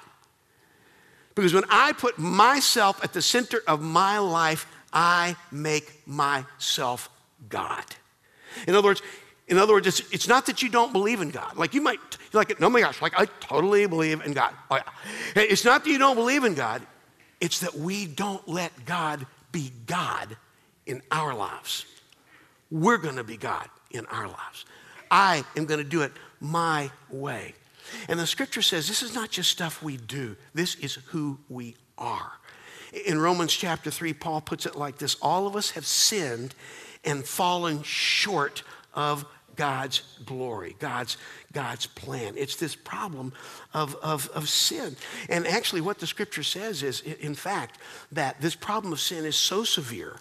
Because 1.35 1.55
when 1.55 1.65
I 1.71 1.93
put 1.93 2.19
myself 2.19 3.03
at 3.03 3.15
the 3.15 3.23
center 3.23 3.63
of 3.67 3.81
my 3.81 4.19
life, 4.19 4.67
I 4.93 5.35
make 5.51 6.07
myself 6.07 7.09
God. 7.49 7.85
In 8.67 8.75
other 8.75 8.89
words, 8.89 9.03
in 9.49 9.57
other 9.57 9.73
words, 9.73 9.87
it's, 9.87 10.01
it's 10.13 10.29
not 10.29 10.47
that 10.47 10.63
you 10.63 10.69
don't 10.69 10.93
believe 10.93 11.21
in 11.21 11.31
God. 11.31 11.57
Like 11.57 11.73
you 11.75 11.81
might, 11.81 11.99
like, 12.33 12.61
oh 12.61 12.69
my 12.69 12.81
gosh, 12.81 13.01
like 13.01 13.19
I 13.19 13.25
totally 13.41 13.87
believe 13.87 14.21
in 14.25 14.33
God. 14.33 14.53
Oh, 14.71 14.77
yeah. 14.77 15.43
It's 15.43 15.65
not 15.65 15.85
that 15.85 15.91
you 15.91 15.99
don't 15.99 16.17
believe 16.17 16.45
in 16.45 16.55
God, 16.55 16.83
it's 17.41 17.61
that 17.61 17.75
we 17.75 18.07
don't 18.07 18.47
let 18.47 18.73
God 18.85 19.27
be 19.51 19.73
God 19.87 20.37
in 20.87 21.03
our 21.11 21.35
lives. 21.35 21.87
We're 22.71 22.99
gonna 22.99 23.25
be 23.25 23.39
God 23.39 23.69
in 23.91 24.05
our 24.07 24.27
lives. 24.27 24.67
I 25.11 25.45
am 25.57 25.65
gonna 25.65 25.85
do 25.85 26.03
it 26.03 26.13
my 26.41 26.91
way. 27.11 27.55
And 28.09 28.21
the 28.21 28.27
scripture 28.27 28.61
says 28.61 28.87
this 28.87 29.03
is 29.03 29.15
not 29.15 29.31
just 29.31 29.51
stuff 29.51 29.83
we 29.83 29.97
do, 29.97 30.37
this 30.53 30.75
is 30.77 30.97
who 31.07 31.39
we 31.49 31.75
are. 31.97 32.33
In 33.07 33.19
Romans 33.19 33.53
chapter 33.53 33.91
3, 33.91 34.15
Paul 34.15 34.41
puts 34.41 34.67
it 34.67 34.77
like 34.77 34.99
this 34.99 35.17
All 35.23 35.47
of 35.47 35.57
us 35.57 35.71
have 35.71 35.87
sinned 35.87 36.55
and 37.05 37.25
fallen 37.25 37.83
short 37.83 38.63
of 38.93 39.25
God's 39.59 40.03
glory, 40.25 40.77
God's, 40.79 41.19
God's 41.53 41.87
plan. 41.87 42.35
It's 42.37 42.57
this 42.57 42.77
problem 42.77 43.33
of, 43.75 43.97
of, 43.97 44.31
of 44.31 44.49
sin. 44.49 44.97
And 45.29 45.47
actually, 45.47 45.81
what 45.81 45.99
the 45.99 46.07
scripture 46.07 46.45
says 46.45 46.83
is, 46.85 47.01
in 47.01 47.35
fact, 47.35 47.79
that 48.13 48.41
this 48.41 48.55
problem 48.55 48.93
of 48.93 49.01
sin 49.01 49.27
is 49.27 49.37
so 49.37 49.65
severe 49.65 50.21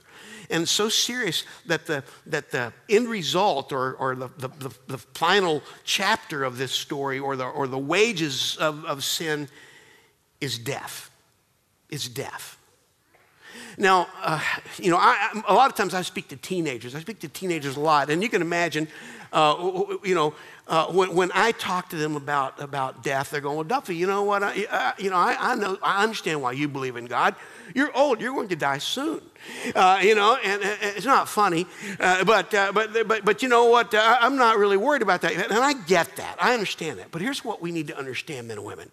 and 0.49 0.67
so 0.67 0.89
serious 0.89 1.45
that 1.67 1.85
the, 1.85 2.03
that 2.25 2.49
the 2.49 2.73
end 2.89 3.07
result 3.07 3.71
or, 3.71 3.93
or 3.93 4.15
the, 4.15 4.29
the, 4.39 4.47
the, 4.47 4.75
the 4.87 4.97
final 4.97 5.61
chapter 5.83 6.43
of 6.43 6.57
this 6.57 6.71
story 6.71 7.19
or 7.19 7.35
the, 7.35 7.45
or 7.45 7.67
the 7.67 7.77
wages 7.77 8.57
of, 8.59 8.83
of 8.85 9.03
sin 9.03 9.47
is 10.41 10.57
death. 10.57 11.11
Is 11.89 12.09
death. 12.09 12.57
Now, 13.77 14.07
uh, 14.23 14.41
you 14.77 14.89
know, 14.89 14.97
I, 14.97 15.29
I, 15.33 15.43
a 15.47 15.53
lot 15.53 15.69
of 15.69 15.75
times 15.75 15.93
I 15.93 16.01
speak 16.01 16.29
to 16.29 16.35
teenagers. 16.35 16.95
I 16.95 16.99
speak 16.99 17.19
to 17.19 17.27
teenagers 17.27 17.77
a 17.77 17.79
lot, 17.79 18.09
and 18.09 18.23
you 18.23 18.29
can 18.29 18.41
imagine, 18.41 18.87
uh, 19.31 19.95
you 20.03 20.15
know, 20.15 20.33
uh, 20.67 20.87
when, 20.87 21.15
when, 21.15 21.31
I 21.33 21.51
talk 21.51 21.89
to 21.89 21.95
them 21.95 22.15
about, 22.15 22.61
about 22.61 23.03
death, 23.03 23.29
they're 23.29 23.41
going, 23.41 23.55
"Well, 23.55 23.63
Duffy, 23.63 23.95
you 23.95 24.05
know 24.07 24.23
what? 24.23 24.43
I, 24.43 24.65
uh, 24.69 24.91
you 24.97 25.09
know, 25.09 25.15
I, 25.15 25.35
I, 25.39 25.55
know, 25.55 25.77
I 25.81 26.03
understand 26.03 26.41
why 26.41 26.51
you 26.53 26.67
believe 26.67 26.97
in 26.97 27.05
God. 27.05 27.35
You're 27.73 27.95
old. 27.95 28.19
You're 28.19 28.33
going 28.33 28.49
to 28.49 28.55
die 28.55 28.79
soon. 28.79 29.21
Uh, 29.75 29.99
you 30.01 30.15
know, 30.15 30.37
and, 30.43 30.61
and, 30.61 30.77
it's 30.81 31.05
not 31.05 31.29
funny, 31.29 31.65
uh, 31.99 32.23
but, 32.23 32.51
but, 32.51 33.07
but, 33.07 33.23
but 33.23 33.43
you 33.43 33.49
know 33.49 33.65
what? 33.65 33.93
I'm 33.95 34.35
not 34.35 34.57
really 34.57 34.77
worried 34.77 35.01
about 35.01 35.21
that, 35.21 35.33
and 35.33 35.53
I 35.53 35.73
get 35.73 36.15
that. 36.17 36.37
I 36.41 36.53
understand 36.53 36.99
that. 36.99 37.11
But 37.11 37.21
here's 37.21 37.45
what 37.45 37.61
we 37.61 37.71
need 37.71 37.87
to 37.87 37.97
understand, 37.97 38.47
men 38.47 38.57
and 38.57 38.65
women, 38.65 38.91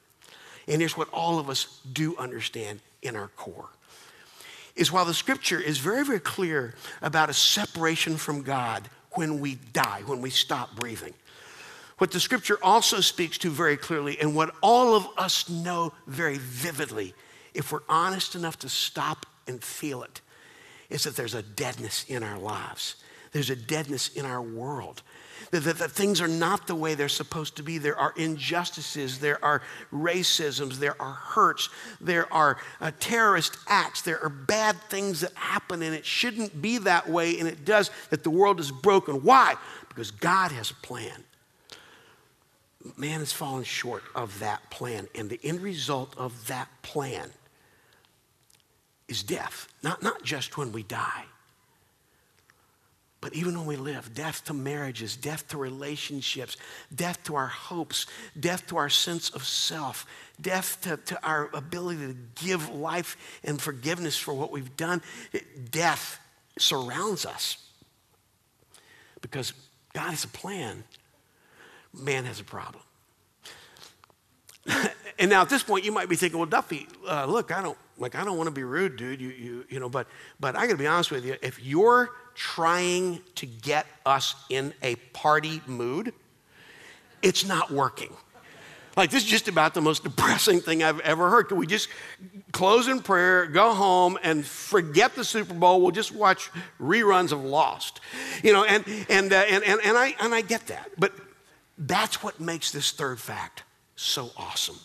and 0.68 0.80
here's 0.80 0.96
what 0.96 1.08
all 1.12 1.38
of 1.38 1.50
us 1.50 1.80
do 1.92 2.16
understand 2.18 2.80
in 3.02 3.16
our 3.16 3.28
core 3.28 3.68
is 4.76 4.90
while 4.90 5.04
the 5.04 5.14
scripture 5.14 5.60
is 5.60 5.78
very, 5.78 6.04
very 6.04 6.20
clear 6.20 6.74
about 7.00 7.30
a 7.30 7.34
separation 7.34 8.16
from 8.16 8.42
God 8.42 8.88
when 9.16 9.40
we 9.40 9.56
die, 9.72 10.02
when 10.06 10.20
we 10.20 10.30
stop 10.30 10.74
breathing. 10.76 11.14
What 11.98 12.10
the 12.10 12.20
scripture 12.20 12.58
also 12.62 13.00
speaks 13.00 13.38
to 13.38 13.50
very 13.50 13.76
clearly, 13.76 14.18
and 14.20 14.34
what 14.34 14.54
all 14.62 14.96
of 14.96 15.06
us 15.16 15.48
know 15.48 15.92
very 16.06 16.38
vividly, 16.38 17.14
if 17.54 17.70
we're 17.70 17.80
honest 17.88 18.34
enough 18.34 18.58
to 18.60 18.68
stop 18.68 19.26
and 19.46 19.62
feel 19.62 20.02
it, 20.02 20.20
is 20.90 21.04
that 21.04 21.16
there's 21.16 21.34
a 21.34 21.42
deadness 21.42 22.04
in 22.08 22.22
our 22.22 22.38
lives. 22.38 22.96
There's 23.32 23.50
a 23.50 23.56
deadness 23.56 24.08
in 24.08 24.24
our 24.24 24.42
world 24.42 25.02
that, 25.50 25.60
that, 25.60 25.78
that, 25.78 25.90
things 25.90 26.20
are 26.20 26.28
not 26.28 26.66
the 26.66 26.74
way 26.74 26.94
they're 26.94 27.08
supposed 27.08 27.56
to 27.56 27.62
be. 27.62 27.78
There 27.78 27.98
are 27.98 28.12
injustices, 28.16 29.18
there 29.18 29.42
are 29.44 29.62
racisms, 29.92 30.78
there 30.78 31.00
are 31.00 31.12
hurts, 31.12 31.68
there 32.00 32.32
are 32.32 32.58
uh, 32.80 32.90
terrorist 33.00 33.56
acts, 33.68 34.02
there 34.02 34.22
are 34.22 34.28
bad 34.28 34.76
things 34.88 35.20
that 35.20 35.34
happen, 35.34 35.82
and 35.82 35.94
it 35.94 36.04
shouldn't 36.04 36.60
be 36.60 36.78
that 36.78 37.08
way, 37.08 37.38
and 37.38 37.48
it 37.48 37.64
does, 37.64 37.90
that 38.10 38.24
the 38.24 38.30
world 38.30 38.60
is 38.60 38.70
broken. 38.70 39.22
Why? 39.22 39.54
Because 39.88 40.10
God 40.10 40.52
has 40.52 40.70
a 40.70 40.74
plan. 40.74 41.24
Man 42.96 43.20
has 43.20 43.32
fallen 43.32 43.64
short 43.64 44.02
of 44.14 44.38
that 44.40 44.70
plan, 44.70 45.08
and 45.14 45.30
the 45.30 45.40
end 45.42 45.60
result 45.60 46.14
of 46.18 46.46
that 46.48 46.68
plan 46.82 47.30
is 49.08 49.22
death. 49.22 49.68
Not, 49.82 50.02
not 50.02 50.22
just 50.22 50.56
when 50.56 50.72
we 50.72 50.82
die, 50.82 51.24
but 53.24 53.32
even 53.32 53.56
when 53.56 53.64
we 53.64 53.76
live, 53.76 54.12
death 54.12 54.44
to 54.44 54.52
marriages, 54.52 55.16
death 55.16 55.48
to 55.48 55.56
relationships, 55.56 56.58
death 56.94 57.24
to 57.24 57.36
our 57.36 57.46
hopes, 57.46 58.04
death 58.38 58.66
to 58.66 58.76
our 58.76 58.90
sense 58.90 59.30
of 59.30 59.46
self, 59.46 60.06
death 60.38 60.78
to, 60.82 60.98
to 60.98 61.26
our 61.26 61.48
ability 61.54 62.06
to 62.06 62.16
give 62.34 62.68
life 62.68 63.16
and 63.42 63.58
forgiveness 63.58 64.14
for 64.14 64.34
what 64.34 64.52
we've 64.52 64.76
done, 64.76 65.00
death 65.70 66.20
surrounds 66.58 67.24
us. 67.24 67.56
Because 69.22 69.54
God 69.94 70.10
has 70.10 70.24
a 70.24 70.28
plan, 70.28 70.84
man 71.94 72.26
has 72.26 72.40
a 72.40 72.44
problem. 72.44 72.84
and 75.18 75.30
now 75.30 75.42
at 75.42 75.48
this 75.48 75.62
point, 75.62 75.84
you 75.84 75.92
might 75.92 76.08
be 76.08 76.16
thinking, 76.16 76.38
well, 76.38 76.48
Duffy, 76.48 76.86
uh, 77.08 77.26
look, 77.26 77.52
I 77.52 77.62
don't 77.62 77.78
like 77.98 78.14
I 78.14 78.24
don't 78.24 78.36
want 78.36 78.48
to 78.48 78.54
be 78.54 78.64
rude, 78.64 78.96
dude. 78.96 79.20
You, 79.20 79.28
you, 79.28 79.64
you 79.68 79.80
know, 79.80 79.88
but 79.88 80.06
but 80.40 80.56
I 80.56 80.66
got 80.66 80.72
to 80.72 80.78
be 80.78 80.86
honest 80.86 81.10
with 81.10 81.24
you. 81.24 81.36
If 81.42 81.62
you're 81.62 82.10
trying 82.34 83.20
to 83.36 83.46
get 83.46 83.86
us 84.04 84.34
in 84.48 84.74
a 84.82 84.96
party 85.12 85.60
mood, 85.66 86.12
it's 87.22 87.46
not 87.46 87.70
working. 87.70 88.12
Like, 88.96 89.10
this 89.10 89.24
is 89.24 89.28
just 89.28 89.48
about 89.48 89.74
the 89.74 89.80
most 89.80 90.04
depressing 90.04 90.60
thing 90.60 90.82
I've 90.82 91.00
ever 91.00 91.30
heard. 91.30 91.48
Can 91.48 91.56
we 91.56 91.66
just 91.66 91.88
close 92.52 92.88
in 92.88 93.00
prayer, 93.00 93.46
go 93.46 93.74
home, 93.74 94.18
and 94.22 94.44
forget 94.44 95.14
the 95.14 95.24
Super 95.24 95.54
Bowl? 95.54 95.80
We'll 95.80 95.90
just 95.90 96.12
watch 96.12 96.50
reruns 96.80 97.32
of 97.32 97.44
Lost. 97.44 98.00
You 98.42 98.52
know, 98.52 98.64
and, 98.64 98.84
and, 99.08 99.32
uh, 99.32 99.36
and, 99.36 99.64
and, 99.64 99.80
and, 99.82 99.98
I, 99.98 100.14
and 100.20 100.34
I 100.34 100.42
get 100.42 100.68
that. 100.68 100.90
But 100.96 101.12
that's 101.76 102.22
what 102.22 102.38
makes 102.38 102.70
this 102.70 102.92
third 102.92 103.18
fact 103.18 103.64
so 103.96 104.30
awesome. 104.36 104.78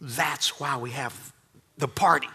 That's 0.00 0.60
why 0.60 0.76
we 0.76 0.90
have 0.90 1.32
the 1.76 1.88
party. 1.88 2.28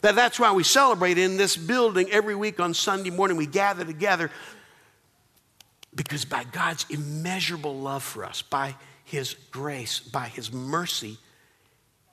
That, 0.00 0.16
that's 0.16 0.38
why 0.38 0.52
we 0.52 0.64
celebrate 0.64 1.18
in 1.18 1.36
this 1.36 1.56
building 1.56 2.10
every 2.10 2.34
week 2.34 2.58
on 2.58 2.74
Sunday 2.74 3.10
morning. 3.10 3.36
We 3.36 3.46
gather 3.46 3.84
together 3.84 4.30
because 5.94 6.24
by 6.24 6.44
God's 6.44 6.86
immeasurable 6.90 7.78
love 7.78 8.02
for 8.02 8.24
us, 8.24 8.42
by 8.42 8.74
His 9.04 9.34
grace, 9.50 10.00
by 10.00 10.28
His 10.28 10.52
mercy, 10.52 11.18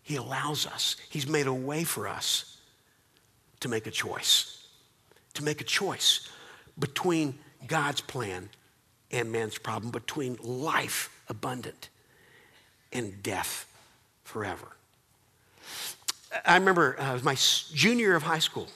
He 0.04 0.18
allows 0.18 0.68
us, 0.68 0.98
He's 1.10 1.28
made 1.28 1.48
a 1.48 1.54
way 1.54 1.84
for 1.84 2.08
us 2.08 2.58
to 3.62 3.70
make 3.70 3.88
a 3.88 3.92
choice. 3.92 4.68
To 5.36 5.44
make 5.44 5.62
a 5.62 5.66
choice 5.66 6.28
between 6.78 7.40
God's 7.68 8.02
plan 8.02 8.50
and 9.12 9.32
man's 9.32 9.58
problem, 9.58 9.92
between 9.92 10.38
life 10.44 11.10
abundant 11.30 11.90
and 12.92 13.22
death 13.24 13.66
forever. 14.24 14.68
I 16.46 16.56
remember 16.56 16.96
uh, 17.00 17.20
my 17.24 17.36
junior 17.74 18.08
year 18.08 18.16
of 18.16 18.24
high 18.24 18.40
school. 18.40 18.68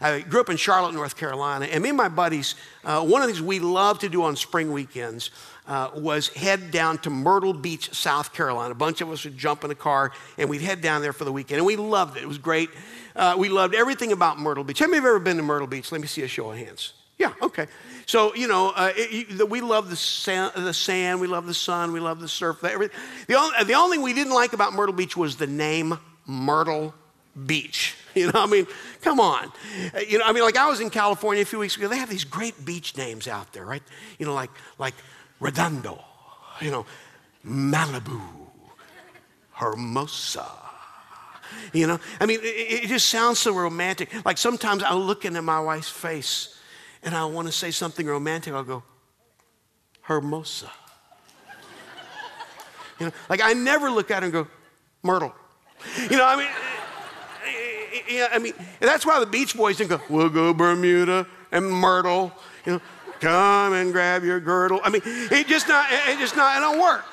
I 0.00 0.20
grew 0.20 0.40
up 0.40 0.50
in 0.50 0.56
Charlotte, 0.56 0.92
North 0.92 1.16
Carolina, 1.16 1.66
and 1.66 1.82
me 1.82 1.88
and 1.88 1.96
my 1.96 2.08
buddies, 2.08 2.54
uh, 2.84 3.02
one 3.02 3.22
of 3.22 3.28
the 3.28 3.34
things 3.34 3.42
we 3.44 3.60
love 3.60 3.98
to 4.00 4.08
do 4.10 4.22
on 4.24 4.36
spring 4.36 4.72
weekends 4.72 5.30
uh, 5.66 5.90
was 5.94 6.28
head 6.28 6.70
down 6.70 6.98
to 6.98 7.10
Myrtle 7.10 7.54
Beach, 7.54 7.94
South 7.94 8.32
Carolina. 8.34 8.72
A 8.72 8.74
bunch 8.74 9.00
of 9.00 9.10
us 9.10 9.24
would 9.24 9.38
jump 9.38 9.64
in 9.64 9.70
a 9.70 9.74
car 9.74 10.12
and 10.36 10.50
we'd 10.50 10.60
head 10.60 10.80
down 10.82 11.00
there 11.00 11.14
for 11.14 11.24
the 11.24 11.32
weekend, 11.32 11.58
and 11.58 11.66
we 11.66 11.76
loved 11.76 12.16
it. 12.18 12.22
It 12.22 12.28
was 12.28 12.38
great. 12.38 12.68
Uh, 13.14 13.36
we 13.38 13.48
loved 13.48 13.74
everything 13.74 14.12
about 14.12 14.38
Myrtle 14.38 14.64
Beach. 14.64 14.80
How 14.80 14.86
many 14.86 14.96
have 14.96 15.06
ever 15.06 15.18
been 15.18 15.38
to 15.38 15.42
Myrtle 15.42 15.66
Beach? 15.66 15.90
Let 15.90 16.00
me 16.00 16.06
see 16.06 16.22
a 16.22 16.28
show 16.28 16.50
of 16.50 16.58
hands. 16.58 16.92
Yeah, 17.18 17.32
okay. 17.40 17.66
So, 18.04 18.34
you 18.34 18.46
know, 18.46 18.72
uh, 18.76 18.92
it, 18.94 19.48
we 19.48 19.60
love 19.60 19.88
the 19.88 19.96
sand, 19.96 20.52
the 20.54 20.74
sand, 20.74 21.20
we 21.20 21.26
love 21.26 21.46
the 21.46 21.54
sun, 21.54 21.92
we 21.92 22.00
love 22.00 22.20
the 22.20 22.28
surf. 22.28 22.62
Everything. 22.62 22.96
The, 23.26 23.34
only, 23.34 23.64
the 23.64 23.74
only 23.74 23.96
thing 23.96 24.04
we 24.04 24.12
didn't 24.12 24.34
like 24.34 24.52
about 24.52 24.74
Myrtle 24.74 24.94
Beach 24.94 25.16
was 25.16 25.36
the 25.36 25.46
name 25.46 25.98
Myrtle 26.26 26.94
Beach. 27.46 27.94
You 28.16 28.32
know, 28.32 28.44
I 28.44 28.46
mean, 28.46 28.66
come 29.02 29.20
on. 29.20 29.52
Uh, 29.94 29.98
you 29.98 30.16
know, 30.16 30.24
I 30.24 30.32
mean, 30.32 30.42
like 30.42 30.56
I 30.56 30.70
was 30.70 30.80
in 30.80 30.88
California 30.88 31.42
a 31.42 31.44
few 31.44 31.58
weeks 31.58 31.76
ago. 31.76 31.86
They 31.86 31.98
have 31.98 32.08
these 32.08 32.24
great 32.24 32.64
beach 32.64 32.96
names 32.96 33.28
out 33.28 33.52
there, 33.52 33.66
right? 33.66 33.82
You 34.18 34.24
know, 34.24 34.32
like 34.32 34.48
like 34.78 34.94
Redondo, 35.38 36.02
you 36.62 36.70
know, 36.70 36.86
Malibu, 37.46 38.22
Hermosa. 39.52 40.46
You 41.74 41.88
know, 41.88 42.00
I 42.18 42.24
mean, 42.24 42.40
it, 42.40 42.84
it 42.84 42.88
just 42.88 43.10
sounds 43.10 43.38
so 43.38 43.54
romantic. 43.54 44.08
Like 44.24 44.38
sometimes 44.38 44.82
I'll 44.82 44.98
look 44.98 45.26
into 45.26 45.42
my 45.42 45.60
wife's 45.60 45.90
face 45.90 46.55
and 47.06 47.14
I 47.14 47.24
want 47.24 47.46
to 47.46 47.52
say 47.52 47.70
something 47.70 48.04
romantic. 48.06 48.52
I'll 48.52 48.64
go, 48.64 48.82
Hermosa. 50.02 50.70
You 52.98 53.06
know, 53.06 53.12
like 53.30 53.40
I 53.42 53.52
never 53.52 53.90
look 53.90 54.10
at 54.10 54.22
her 54.22 54.24
and 54.24 54.32
go, 54.32 54.48
Myrtle. 55.02 55.32
You 56.10 56.16
know, 56.16 56.26
I 56.26 56.36
mean, 56.36 56.48
yeah, 58.10 58.28
I 58.32 58.38
mean, 58.38 58.54
that's 58.80 59.06
why 59.06 59.20
the 59.20 59.26
Beach 59.26 59.56
Boys 59.56 59.76
didn't 59.76 59.90
go, 59.90 60.00
we'll 60.08 60.28
go 60.28 60.52
Bermuda 60.52 61.26
and 61.52 61.70
Myrtle, 61.70 62.32
you 62.64 62.72
know, 62.72 62.80
come 63.20 63.72
and 63.74 63.92
grab 63.92 64.24
your 64.24 64.40
girdle. 64.40 64.80
I 64.82 64.90
mean, 64.90 65.02
it 65.04 65.46
just 65.46 65.68
not, 65.68 65.86
it 65.90 66.18
just 66.18 66.36
not, 66.36 66.56
it 66.56 66.60
don't 66.60 66.80
work. 66.80 67.04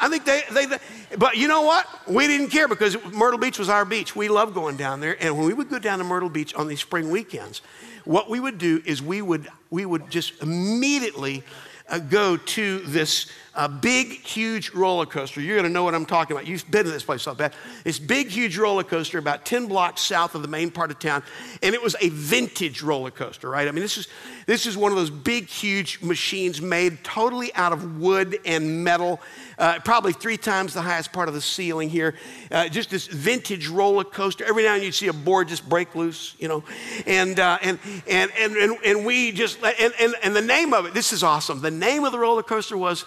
I 0.00 0.08
think 0.08 0.24
they, 0.24 0.42
they, 0.52 0.66
they, 0.66 0.78
but 1.16 1.36
you 1.36 1.48
know 1.48 1.62
what? 1.62 1.86
We 2.08 2.26
didn't 2.26 2.48
care 2.48 2.68
because 2.68 2.96
Myrtle 3.12 3.38
Beach 3.38 3.58
was 3.58 3.68
our 3.68 3.84
beach. 3.84 4.16
We 4.16 4.28
loved 4.28 4.54
going 4.54 4.76
down 4.76 5.00
there. 5.00 5.22
And 5.22 5.36
when 5.36 5.46
we 5.46 5.54
would 5.54 5.68
go 5.68 5.78
down 5.78 5.98
to 5.98 6.04
Myrtle 6.04 6.28
Beach 6.28 6.54
on 6.54 6.68
these 6.68 6.80
spring 6.80 7.10
weekends, 7.10 7.62
what 8.08 8.30
we 8.30 8.40
would 8.40 8.56
do 8.56 8.82
is 8.86 9.02
we 9.02 9.20
would, 9.20 9.48
we 9.68 9.84
would 9.84 10.08
just 10.08 10.42
immediately 10.42 11.44
uh, 11.90 11.98
go 11.98 12.38
to 12.38 12.78
this 12.78 13.30
uh, 13.58 13.66
big, 13.66 14.12
huge 14.12 14.70
roller 14.70 15.04
coaster. 15.04 15.40
You're 15.40 15.60
to 15.60 15.68
know 15.68 15.82
what 15.82 15.92
I'm 15.92 16.06
talking 16.06 16.36
about. 16.36 16.46
You've 16.46 16.70
been 16.70 16.84
to 16.84 16.92
this 16.92 17.02
place, 17.02 17.22
so 17.22 17.34
bad. 17.34 17.54
This 17.82 17.98
big, 17.98 18.28
huge 18.28 18.56
roller 18.56 18.84
coaster 18.84 19.18
about 19.18 19.44
10 19.44 19.66
blocks 19.66 20.00
south 20.00 20.36
of 20.36 20.42
the 20.42 20.48
main 20.48 20.70
part 20.70 20.92
of 20.92 21.00
town. 21.00 21.24
And 21.60 21.74
it 21.74 21.82
was 21.82 21.96
a 22.00 22.08
vintage 22.10 22.82
roller 22.82 23.10
coaster, 23.10 23.50
right? 23.50 23.66
I 23.66 23.72
mean, 23.72 23.82
this 23.82 23.98
is, 23.98 24.06
this 24.46 24.64
is 24.64 24.76
one 24.76 24.92
of 24.92 24.96
those 24.96 25.10
big, 25.10 25.48
huge 25.48 26.00
machines 26.02 26.62
made 26.62 27.02
totally 27.02 27.52
out 27.56 27.72
of 27.72 27.98
wood 27.98 28.38
and 28.44 28.84
metal, 28.84 29.20
uh, 29.58 29.80
probably 29.84 30.12
three 30.12 30.36
times 30.36 30.72
the 30.72 30.82
highest 30.82 31.12
part 31.12 31.26
of 31.26 31.34
the 31.34 31.40
ceiling 31.40 31.90
here. 31.90 32.14
Uh, 32.52 32.68
just 32.68 32.90
this 32.90 33.08
vintage 33.08 33.66
roller 33.66 34.04
coaster. 34.04 34.44
Every 34.44 34.62
now 34.62 34.74
and 34.74 34.82
then 34.82 34.86
you'd 34.86 34.94
see 34.94 35.08
a 35.08 35.12
board 35.12 35.48
just 35.48 35.68
break 35.68 35.96
loose, 35.96 36.36
you 36.38 36.46
know. 36.46 36.62
And, 37.08 37.40
uh, 37.40 37.58
and, 37.62 37.80
and, 38.06 38.30
and, 38.38 38.56
and, 38.56 38.78
and 38.84 39.04
we 39.04 39.32
just, 39.32 39.58
and, 39.64 39.92
and, 39.98 40.14
and 40.22 40.36
the 40.36 40.42
name 40.42 40.72
of 40.72 40.86
it, 40.86 40.94
this 40.94 41.12
is 41.12 41.24
awesome. 41.24 41.60
The 41.60 41.72
name 41.72 42.04
of 42.04 42.12
the 42.12 42.20
roller 42.20 42.44
coaster 42.44 42.78
was 42.78 43.04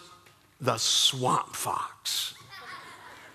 the 0.62 0.78
swamp 0.78 1.56
fox. 1.56 2.36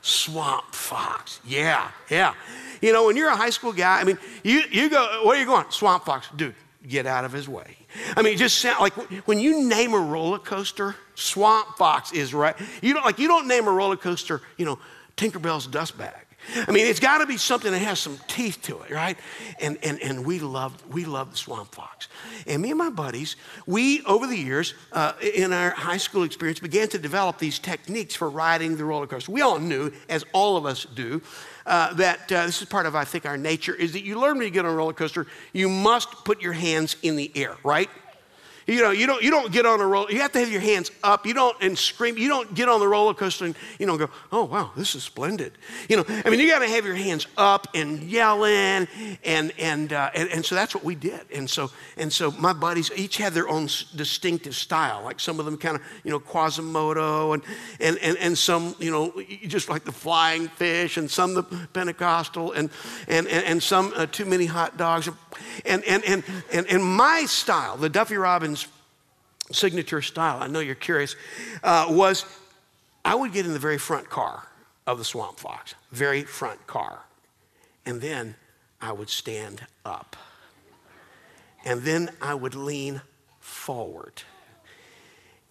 Swamp 0.01 0.73
fox. 0.73 1.41
Yeah, 1.45 1.91
yeah. 2.09 2.35
You 2.81 2.93
know, 2.93 3.07
when 3.07 3.17
you're 3.17 3.29
a 3.29 3.37
high 3.37 3.51
school 3.51 3.73
guy, 3.73 4.01
I 4.01 4.05
mean, 4.05 4.19
you, 4.45 4.63
you 4.71 4.89
go, 4.89 5.23
where 5.25 5.37
are 5.37 5.41
you 5.41 5.47
going? 5.47 5.67
Swamp 5.71 6.05
fox. 6.05 6.29
Dude, 6.37 6.55
get 6.87 7.07
out 7.07 7.25
of 7.25 7.33
his 7.33 7.49
way. 7.49 7.77
I 8.17 8.23
mean, 8.23 8.37
just 8.37 8.65
like 8.65 8.93
when 9.27 9.41
you 9.41 9.65
name 9.65 9.95
a 9.95 9.99
roller 9.99 10.39
coaster, 10.39 10.95
Swamp 11.15 11.77
Fox 11.77 12.13
is 12.13 12.35
right. 12.35 12.55
You 12.83 12.95
don't 12.95 13.05
like 13.05 13.19
you 13.19 13.29
don't 13.29 13.49
name 13.49 13.67
a 13.67 13.71
roller 13.71 13.97
coaster, 13.97 14.43
you 14.57 14.65
know, 14.65 14.79
Tinkerbell's 15.17 15.67
dust 15.67 15.97
bag. 15.97 16.26
I 16.55 16.71
mean, 16.71 16.87
it's 16.87 17.01
got 17.01 17.19
to 17.19 17.27
be 17.27 17.37
something 17.37 17.73
that 17.73 17.79
has 17.79 17.99
some 17.99 18.19
teeth 18.29 18.63
to 18.63 18.81
it, 18.83 18.91
right? 18.91 19.19
And, 19.61 19.79
and, 19.83 20.01
and 20.03 20.25
we 20.25 20.39
love 20.39 20.75
we 20.93 21.05
love 21.05 21.31
the 21.33 21.37
swamp 21.37 21.75
fox. 21.75 22.09
And 22.47 22.63
me 22.63 22.71
and 22.71 22.79
my 22.79 22.91
buddies, 22.91 23.37
we 23.67 24.03
over 24.05 24.27
the 24.27 24.37
years 24.37 24.75
uh, 24.93 25.13
in 25.21 25.53
our 25.53 25.71
high 25.71 25.97
school 25.97 26.23
experience 26.23 26.61
began 26.61 26.89
to 26.89 26.99
develop 26.99 27.39
these 27.39 27.59
techniques 27.59 28.15
for 28.15 28.31
riding 28.31 28.77
the 28.77 28.85
roller 28.85 29.07
coaster. 29.07 29.33
We 29.33 29.43
all 29.43 29.59
knew, 29.59 29.93
as 30.09 30.25
all 30.33 30.57
of 30.57 30.67
us 30.67 30.87
do, 30.95 31.23
uh, 31.67 31.95
that 31.95 32.31
uh, 32.31 32.47
this 32.47 32.63
is 32.63 32.69
part 32.69 32.87
of 32.87 32.95
I 32.95 33.05
think 33.05 33.27
our 33.27 33.37
nature 33.37 33.75
is 33.75 33.93
that 33.93 34.05
you 34.05 34.19
learn 34.19 34.39
when 34.39 34.47
you 34.47 34.53
get 34.53 34.65
on 34.65 34.73
a 34.73 34.75
roller 34.75 34.93
coaster, 34.93 35.27
you 35.53 35.69
must 35.69 36.25
put 36.25 36.41
your 36.41 36.53
hands 36.53 36.97
in 37.03 37.17
the 37.17 37.31
air, 37.35 37.57
right? 37.65 37.91
You 38.67 38.83
know, 38.83 38.91
you 38.91 39.07
don't, 39.07 39.23
you 39.23 39.31
don't 39.31 39.53
get 39.53 39.65
on 39.65 39.81
a 39.81 39.87
roller, 39.87 40.11
you 40.11 40.21
have 40.21 40.33
to 40.33 40.41
have 40.41 40.51
your 40.51 40.61
hands 40.61 40.91
up. 41.05 41.25
You 41.25 41.35
don't, 41.35 41.57
and 41.63 41.79
scream, 41.79 42.19
you 42.19 42.29
don't 42.29 42.53
get 42.53 42.69
on 42.69 42.81
the 42.81 42.89
roller 42.89 43.15
coaster 43.15 43.45
and, 43.45 43.55
you 43.79 43.87
know, 43.87 43.97
go, 43.97 44.11
oh, 44.33 44.45
wow, 44.45 44.73
this 44.77 44.97
is 44.97 45.05
splendid. 45.05 45.53
You 45.89 45.99
know, 45.99 46.05
I 46.09 46.31
mean, 46.31 46.41
you 46.41 46.51
got 46.51 46.59
to 46.59 46.69
have 46.69 46.85
your 46.85 46.97
hands 46.97 47.29
up 47.37 47.69
and 47.75 48.03
yelling. 48.03 48.89
And, 49.25 49.53
and, 49.59 49.93
uh, 49.93 50.11
and, 50.15 50.29
and, 50.31 50.45
so 50.45 50.57
that's 50.57 50.75
what 50.75 50.83
we 50.83 50.97
did. 50.97 51.21
And 51.33 51.49
so, 51.49 51.71
and 51.97 52.13
so 52.13 52.33
my 52.33 52.53
buddies 52.53 52.91
each 52.97 53.19
had 53.19 53.35
their 53.35 53.49
own 53.49 53.69
distinctive 53.95 54.57
style. 54.57 55.03
Like 55.05 55.21
some 55.21 55.39
of 55.39 55.47
them 55.47 55.57
kind 55.59 55.77
of, 55.77 55.83
you 56.03 56.11
know, 56.11 56.19
Quasimodo 56.19 57.35
and, 57.35 57.45
and, 57.79 57.99
and, 57.99 58.19
and 58.19 58.37
some, 58.37 58.75
you 58.81 58.91
know, 58.91 59.13
just 59.47 59.69
like 59.69 59.85
the 59.85 59.93
flying 59.93 60.49
fish 60.49 60.97
and 60.97 61.09
some 61.09 61.35
the 61.35 61.45
Pentecostal 61.73 62.53
and, 62.53 62.71
and, 63.07 63.29
and, 63.29 63.45
and 63.45 63.63
some 63.63 63.93
uh, 63.95 64.07
too 64.07 64.25
many 64.25 64.47
hot 64.47 64.77
dogs. 64.77 65.09
And, 65.65 65.85
and, 65.85 66.05
and, 66.05 66.25
and, 66.53 66.67
and 66.67 66.83
my 66.83 67.27
style, 67.27 67.77
the 67.77 67.89
Duffy 67.89 68.17
Robbins 68.17 68.56
signature 69.53 70.03
style, 70.03 70.43
I 70.43 70.47
know 70.47 70.61
you're 70.61 70.75
curious, 70.75 71.17
uh, 71.63 71.87
was 71.89 72.25
I 73.05 73.15
would 73.15 73.33
get 73.33 73.47
in 73.47 73.53
the 73.53 73.59
very 73.59 73.79
front 73.79 74.09
car 74.11 74.47
of 74.87 74.99
the 74.99 75.05
Swamp 75.05 75.39
Fox, 75.39 75.75
very 75.93 76.23
front 76.23 76.67
car. 76.67 77.05
And 77.85 78.01
then 78.01 78.35
I 78.81 78.93
would 78.93 79.09
stand 79.09 79.65
up. 79.85 80.17
And 81.65 81.83
then 81.83 82.11
I 82.21 82.35
would 82.35 82.55
lean 82.55 83.01
forward 83.41 84.23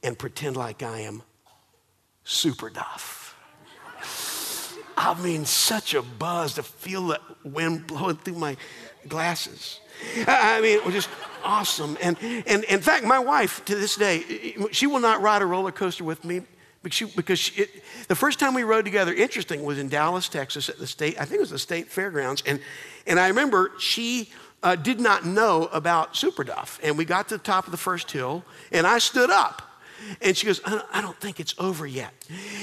and 0.03 0.17
pretend 0.17 0.55
like 0.55 0.83
I 0.83 0.99
am 0.99 1.23
super 2.23 2.69
duff. 2.69 3.37
I 4.97 5.13
mean, 5.21 5.45
such 5.45 5.93
a 5.93 6.01
buzz 6.01 6.53
to 6.55 6.63
feel 6.63 7.07
the 7.07 7.19
wind 7.43 7.87
blowing 7.87 8.17
through 8.17 8.35
my 8.35 8.55
glasses. 9.07 9.79
I 10.27 10.61
mean, 10.61 10.79
just 10.91 11.09
awesome. 11.45 11.97
And, 12.01 12.17
and, 12.47 12.63
in 12.65 12.81
fact, 12.81 13.05
my 13.05 13.19
wife 13.19 13.63
to 13.65 13.75
this 13.75 13.95
day, 13.95 14.55
she 14.71 14.87
will 14.87 14.99
not 14.99 15.21
ride 15.21 15.41
a 15.41 15.45
roller 15.45 15.71
coaster 15.71 16.03
with 16.03 16.23
me 16.25 16.41
because, 16.83 16.95
she, 16.95 17.05
because 17.05 17.39
she, 17.39 17.61
it, 17.61 17.69
the 18.07 18.15
first 18.15 18.39
time 18.39 18.53
we 18.53 18.63
rode 18.63 18.85
together, 18.85 19.13
interesting, 19.13 19.63
was 19.63 19.79
in 19.79 19.89
Dallas, 19.89 20.29
Texas 20.29 20.69
at 20.69 20.77
the 20.77 20.87
state, 20.87 21.19
I 21.19 21.25
think 21.25 21.37
it 21.37 21.41
was 21.41 21.49
the 21.51 21.59
state 21.59 21.87
fairgrounds. 21.87 22.43
And, 22.45 22.59
and 23.07 23.19
I 23.19 23.27
remember 23.29 23.71
she 23.79 24.29
uh, 24.61 24.75
did 24.75 24.99
not 24.99 25.25
know 25.25 25.69
about 25.71 26.15
Super 26.15 26.43
Duff. 26.43 26.79
And 26.83 26.97
we 26.97 27.05
got 27.05 27.29
to 27.29 27.37
the 27.37 27.43
top 27.43 27.65
of 27.65 27.71
the 27.71 27.77
first 27.77 28.11
hill, 28.11 28.43
and 28.71 28.85
I 28.85 28.97
stood 28.97 29.29
up. 29.29 29.61
And 30.21 30.35
she 30.35 30.45
goes, 30.45 30.61
I 30.65 31.01
don't 31.01 31.17
think 31.19 31.39
it's 31.39 31.55
over 31.57 31.87
yet. 31.87 32.13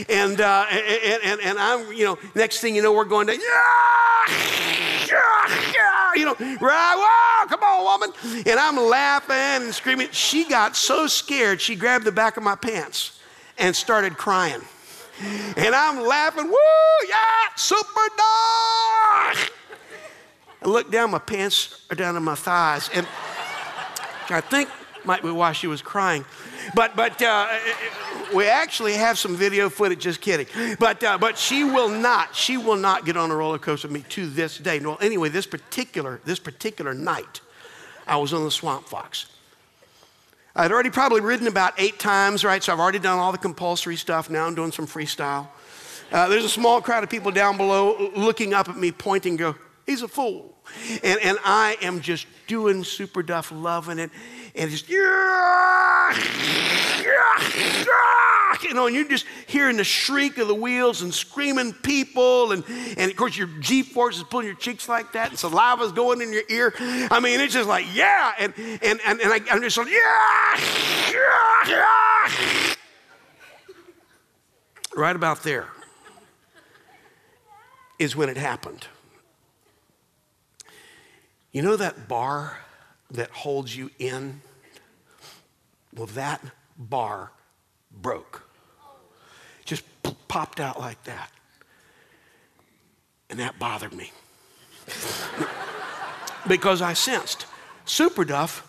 And, 0.09 0.41
uh, 0.41 0.67
and, 0.71 1.23
and, 1.25 1.41
and, 1.41 1.59
I'm, 1.59 1.93
you 1.93 2.05
know, 2.05 2.19
next 2.35 2.61
thing 2.61 2.77
you 2.77 2.83
know, 2.83 2.93
we're 2.93 3.05
going 3.05 3.27
to, 3.27 3.33
yeah, 3.33 4.62
you 6.23 6.29
know, 6.29 6.57
right, 6.61 6.95
whoa, 6.97 7.49
come 7.49 7.63
on, 7.65 7.85
woman. 7.85 8.45
And 8.47 8.61
I'm 8.61 8.77
laughing 8.77 9.35
and 9.35 9.75
screaming. 9.75 10.09
She 10.13 10.45
got 10.45 10.77
so 10.77 11.09
scared, 11.09 11.61
she 11.61 11.75
grabbed 11.75 12.05
the 12.05 12.13
back 12.13 12.37
of 12.37 12.45
my 12.45 12.55
pants 12.55 13.19
and 13.59 13.75
started 13.75 14.17
crying. 14.17 14.61
And 15.57 15.75
I'm 15.75 16.01
laughing, 16.01 16.47
woo, 16.49 17.09
yeah, 17.09 17.17
super 17.57 18.09
dog. 18.17 19.37
I 20.65 20.67
look 20.67 20.93
down, 20.93 21.11
my 21.11 21.19
pants 21.19 21.85
are 21.91 21.97
down 21.97 22.15
to 22.15 22.21
my 22.21 22.37
thighs. 22.37 22.89
And 22.95 23.07
I 24.31 24.41
think 24.41 24.69
might 25.05 25.23
be 25.23 25.31
why 25.33 25.53
she 25.53 25.67
was 25.67 25.83
crying. 25.83 26.25
But, 26.75 26.97
but 26.97 27.21
uh, 27.23 27.49
we 28.35 28.47
actually 28.47 28.95
have 28.95 29.19
some 29.19 29.37
video 29.37 29.69
footage, 29.69 30.01
just 30.01 30.21
kidding. 30.21 30.47
But, 30.79 31.03
uh, 31.03 31.19
but 31.19 31.39
she 31.39 31.65
will 31.65 31.89
not, 31.89 32.35
she 32.35 32.57
will 32.57 32.77
not 32.77 33.05
get 33.05 33.17
on 33.17 33.31
a 33.31 33.37
roller 33.37 33.59
coaster 33.59 33.89
with 33.89 33.95
me 33.95 34.05
to 34.11 34.27
this 34.27 34.59
day. 34.59 34.79
Well, 34.79 34.99
anyway, 35.01 35.29
this 35.29 35.47
particular, 35.47 36.21
this 36.25 36.39
particular 36.39 36.95
night, 36.95 37.41
I 38.07 38.17
was 38.17 38.33
on 38.33 38.45
the 38.45 38.51
Swamp 38.51 38.87
Fox. 38.87 39.27
I'd 40.55 40.71
already 40.71 40.91
probably 40.91 41.23
ridden 41.23 41.47
about 41.47 41.73
eight 41.79 41.99
times, 41.99 42.45
right? 42.45 42.63
So 42.63 42.73
I've 42.73 42.81
already 42.81 42.99
done 42.99 43.19
all 43.19 43.33
the 43.33 43.39
compulsory 43.39 43.97
stuff. 43.97 44.29
Now 44.29 44.47
I'm 44.47 44.55
doing 44.55 44.73
some 44.73 44.87
freestyle. 44.87 45.49
Uh, 46.11 46.29
there's 46.29 46.45
a 46.45 46.49
small 46.49 46.83
crowd 46.83 47.03
of 47.03 47.09
people 47.09 47.31
down 47.31 47.57
below 47.57 48.11
looking 48.15 48.53
up 48.53 48.69
at 48.69 48.77
me, 48.77 48.93
pointing, 48.93 49.37
go, 49.37 49.55
He's 49.87 50.03
a 50.03 50.09
fool. 50.09 50.55
And, 51.03 51.21
and 51.21 51.39
I 51.45 51.77
am 51.83 52.01
just 52.01 52.27
doing 52.47 52.85
super 52.85 53.23
duff, 53.23 53.51
loving 53.53 53.99
it. 53.99 54.11
And 54.55 54.71
just, 54.71 54.89
you 54.89 54.99
know, 58.75 58.87
and 58.87 58.95
you're 58.95 59.09
just 59.09 59.27
hearing 59.47 59.77
the 59.77 59.85
shriek 59.85 60.39
of 60.39 60.49
the 60.49 60.55
wheels 60.55 61.03
and 61.03 61.13
screaming 61.13 61.73
people. 61.73 62.53
And, 62.53 62.65
and 62.97 63.11
of 63.11 63.17
course, 63.17 63.37
your 63.37 63.49
G 63.61 63.83
force 63.83 64.19
is 64.19 64.23
pulling 64.25 64.47
your 64.47 64.55
cheeks 64.55 64.89
like 64.89 65.13
that, 65.13 65.31
and 65.31 65.39
saliva's 65.39 65.93
going 65.93 66.21
in 66.21 66.33
your 66.33 66.45
ear. 66.49 66.73
I 66.79 67.19
mean, 67.21 67.41
it's 67.41 67.55
just 67.55 67.69
like, 67.69 67.87
yeah. 67.95 68.33
And, 68.39 68.55
and, 68.57 69.01
and, 69.05 69.21
and 69.21 69.33
I, 69.33 69.41
I'm 69.51 69.63
just 69.63 69.77
like, 69.77 69.89
yeah. 69.89 70.59
Right 74.95 75.17
about 75.17 75.43
there 75.43 75.67
is 77.99 78.15
when 78.15 78.29
it 78.29 78.37
happened. 78.37 78.87
You 81.53 81.61
know 81.63 81.77
that 81.77 82.09
bar 82.09 82.59
that 83.11 83.31
holds 83.31 83.77
you 83.77 83.91
in? 83.99 84.41
Well, 85.95 86.07
that 86.09 86.43
bar 86.79 87.31
broke. 87.91 88.43
Just 89.65 89.85
popped 90.29 90.61
out 90.61 90.81
like 90.81 91.03
that. 91.05 91.31
And 93.29 93.39
that 93.39 93.59
bothered 93.59 93.93
me. 93.93 94.11
because 96.49 96.83
I 96.83 96.95
sensed 96.95 97.47
Super 97.85 98.25
Duff 98.25 98.67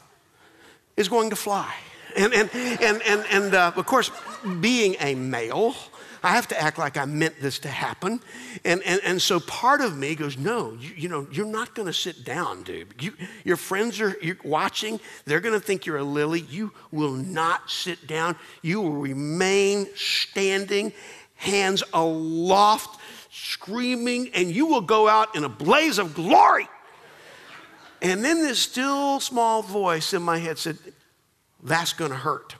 is 0.97 1.07
going 1.07 1.29
to 1.29 1.35
fly. 1.35 1.73
And, 2.15 2.33
and, 2.33 2.49
and, 2.53 3.01
and, 3.01 3.25
and 3.31 3.55
uh, 3.55 3.71
of 3.75 3.85
course, 3.85 4.11
being 4.59 4.95
a 4.99 5.15
male, 5.15 5.75
I 6.23 6.29
have 6.35 6.47
to 6.49 6.59
act 6.59 6.77
like 6.77 6.95
I 6.95 7.03
meant 7.05 7.41
this 7.41 7.59
to 7.59 7.67
happen. 7.67 8.21
And, 8.63 8.81
and, 8.83 9.01
and 9.03 9.21
so 9.21 9.41
part 9.41 9.81
of 9.81 9.97
me 9.97 10.15
goes, 10.15 10.37
no, 10.37 10.73
you, 10.79 10.93
you 10.95 11.09
know, 11.09 11.27
you're 11.31 11.45
not 11.45 11.75
going 11.75 11.87
to 11.87 11.93
sit 11.93 12.23
down, 12.23 12.63
dude. 12.63 12.93
You, 12.99 13.13
your 13.43 13.57
friends 13.57 13.99
are 13.99 14.15
watching. 14.43 15.01
They're 15.25 15.41
going 15.41 15.59
to 15.59 15.65
think 15.65 15.85
you're 15.85 15.97
a 15.97 16.03
lily. 16.03 16.41
You 16.41 16.71
will 16.91 17.11
not 17.11 17.69
sit 17.69 18.07
down. 18.07 18.37
You 18.61 18.79
will 18.79 18.93
remain 18.93 19.87
standing, 19.95 20.93
hands 21.35 21.83
aloft, 21.93 23.01
screaming, 23.29 24.29
and 24.33 24.49
you 24.49 24.65
will 24.65 24.81
go 24.81 25.09
out 25.09 25.35
in 25.35 25.43
a 25.43 25.49
blaze 25.49 25.97
of 25.97 26.13
glory. 26.13 26.69
And 28.01 28.23
then 28.23 28.39
this 28.43 28.59
still 28.59 29.19
small 29.19 29.61
voice 29.61 30.13
in 30.13 30.21
my 30.21 30.37
head 30.37 30.57
said, 30.57 30.77
that's 31.63 31.93
going 31.93 32.11
to 32.11 32.17
hurt. 32.17 32.55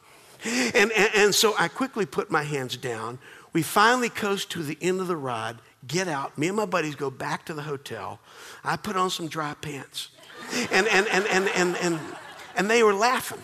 And, 0.45 0.91
and, 0.91 1.10
and, 1.15 1.36
so 1.36 1.56
I 1.58 1.69
quickly 1.69 2.06
put 2.06 2.30
my 2.30 2.43
hands 2.43 2.76
down, 2.76 3.19
we 3.54 3.62
finally 3.62 4.10
coast 4.10 4.50
to 4.52 4.63
the 4.63 4.78
end 4.82 5.00
of 5.00 5.08
the 5.08 5.16
ride, 5.16 5.58
get 5.88 6.08
out. 6.08 6.38
Me 6.38 6.48
and 6.48 6.58
my 6.58 6.66
buddies 6.66 6.96
go 6.96 7.10
back 7.10 7.46
to 7.46 7.54
the 7.54 7.62
hotel. 7.62 8.20
I 8.63 8.76
put 8.76 8.96
on 8.96 9.10
some 9.10 9.28
dry 9.28 9.54
pants. 9.54 10.10
And, 10.72 10.88
and, 10.88 11.08
and, 11.08 11.26
and, 11.28 11.48
and, 11.50 11.78
and, 11.78 12.00
and 12.56 12.70
they 12.70 12.84
were 12.84 12.94
laughing. 12.94 13.39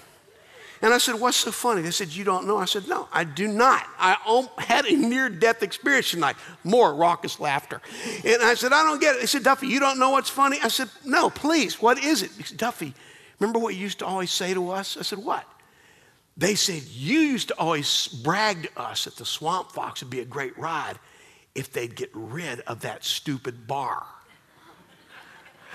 And 0.82 0.93
I 0.93 0.98
said, 0.98 1.15
What's 1.15 1.38
so 1.38 1.52
funny? 1.52 1.82
They 1.82 1.91
said, 1.91 2.10
You 2.10 2.24
don't 2.24 2.48
know? 2.48 2.58
I 2.58 2.65
said, 2.65 2.88
No, 2.88 3.08
I 3.12 3.24
do 3.24 3.48
not. 3.48 3.86
I 4.00 4.48
had 4.58 4.86
a 4.86 4.95
near 4.95 5.30
death 5.30 5.62
experience 5.62 6.12
tonight. 6.12 6.38
More 6.63 6.93
raucous 6.93 7.39
laughter. 7.39 7.82
And 8.24 8.41
I 8.41 8.54
said, 8.54 8.72
I 8.72 8.84
don't 8.84 9.02
get 9.02 9.15
it. 9.15 9.22
They 9.22 9.28
said, 9.28 9.43
Duffy, 9.43 9.67
you 9.67 9.80
don't 9.80 10.00
know 10.00 10.12
what's 10.12 10.30
funny? 10.30 10.58
I 10.63 10.69
said, 10.69 10.89
No, 11.06 11.30
please, 11.30 11.82
what 11.82 12.02
is 12.02 12.24
it? 12.24 12.32
He 12.32 12.43
said, 12.43 12.58
Duffy, 12.58 12.93
remember 13.39 13.60
what 13.60 13.76
you 13.76 13.82
used 13.82 14.00
to 14.00 14.06
always 14.06 14.32
say 14.32 14.54
to 14.54 14.72
us? 14.72 14.95
I 14.98 15.02
said, 15.02 15.19
What? 15.19 15.45
They 16.39 16.56
said, 16.56 16.84
You 16.84 17.19
used 17.19 17.49
to 17.49 17.60
always 17.60 18.08
brag 18.08 18.63
to 18.63 18.82
us 18.82 19.04
that 19.04 19.17
the 19.17 19.25
Swamp 19.25 19.73
Fox 19.73 20.02
would 20.02 20.10
be 20.10 20.21
a 20.21 20.25
great 20.25 20.58
ride 20.58 20.97
if 21.54 21.73
they'd 21.73 21.93
get 21.93 22.10
rid 22.13 22.62
of 22.62 22.82
that 22.82 23.04
stupid 23.04 23.67
bar. 23.67 24.06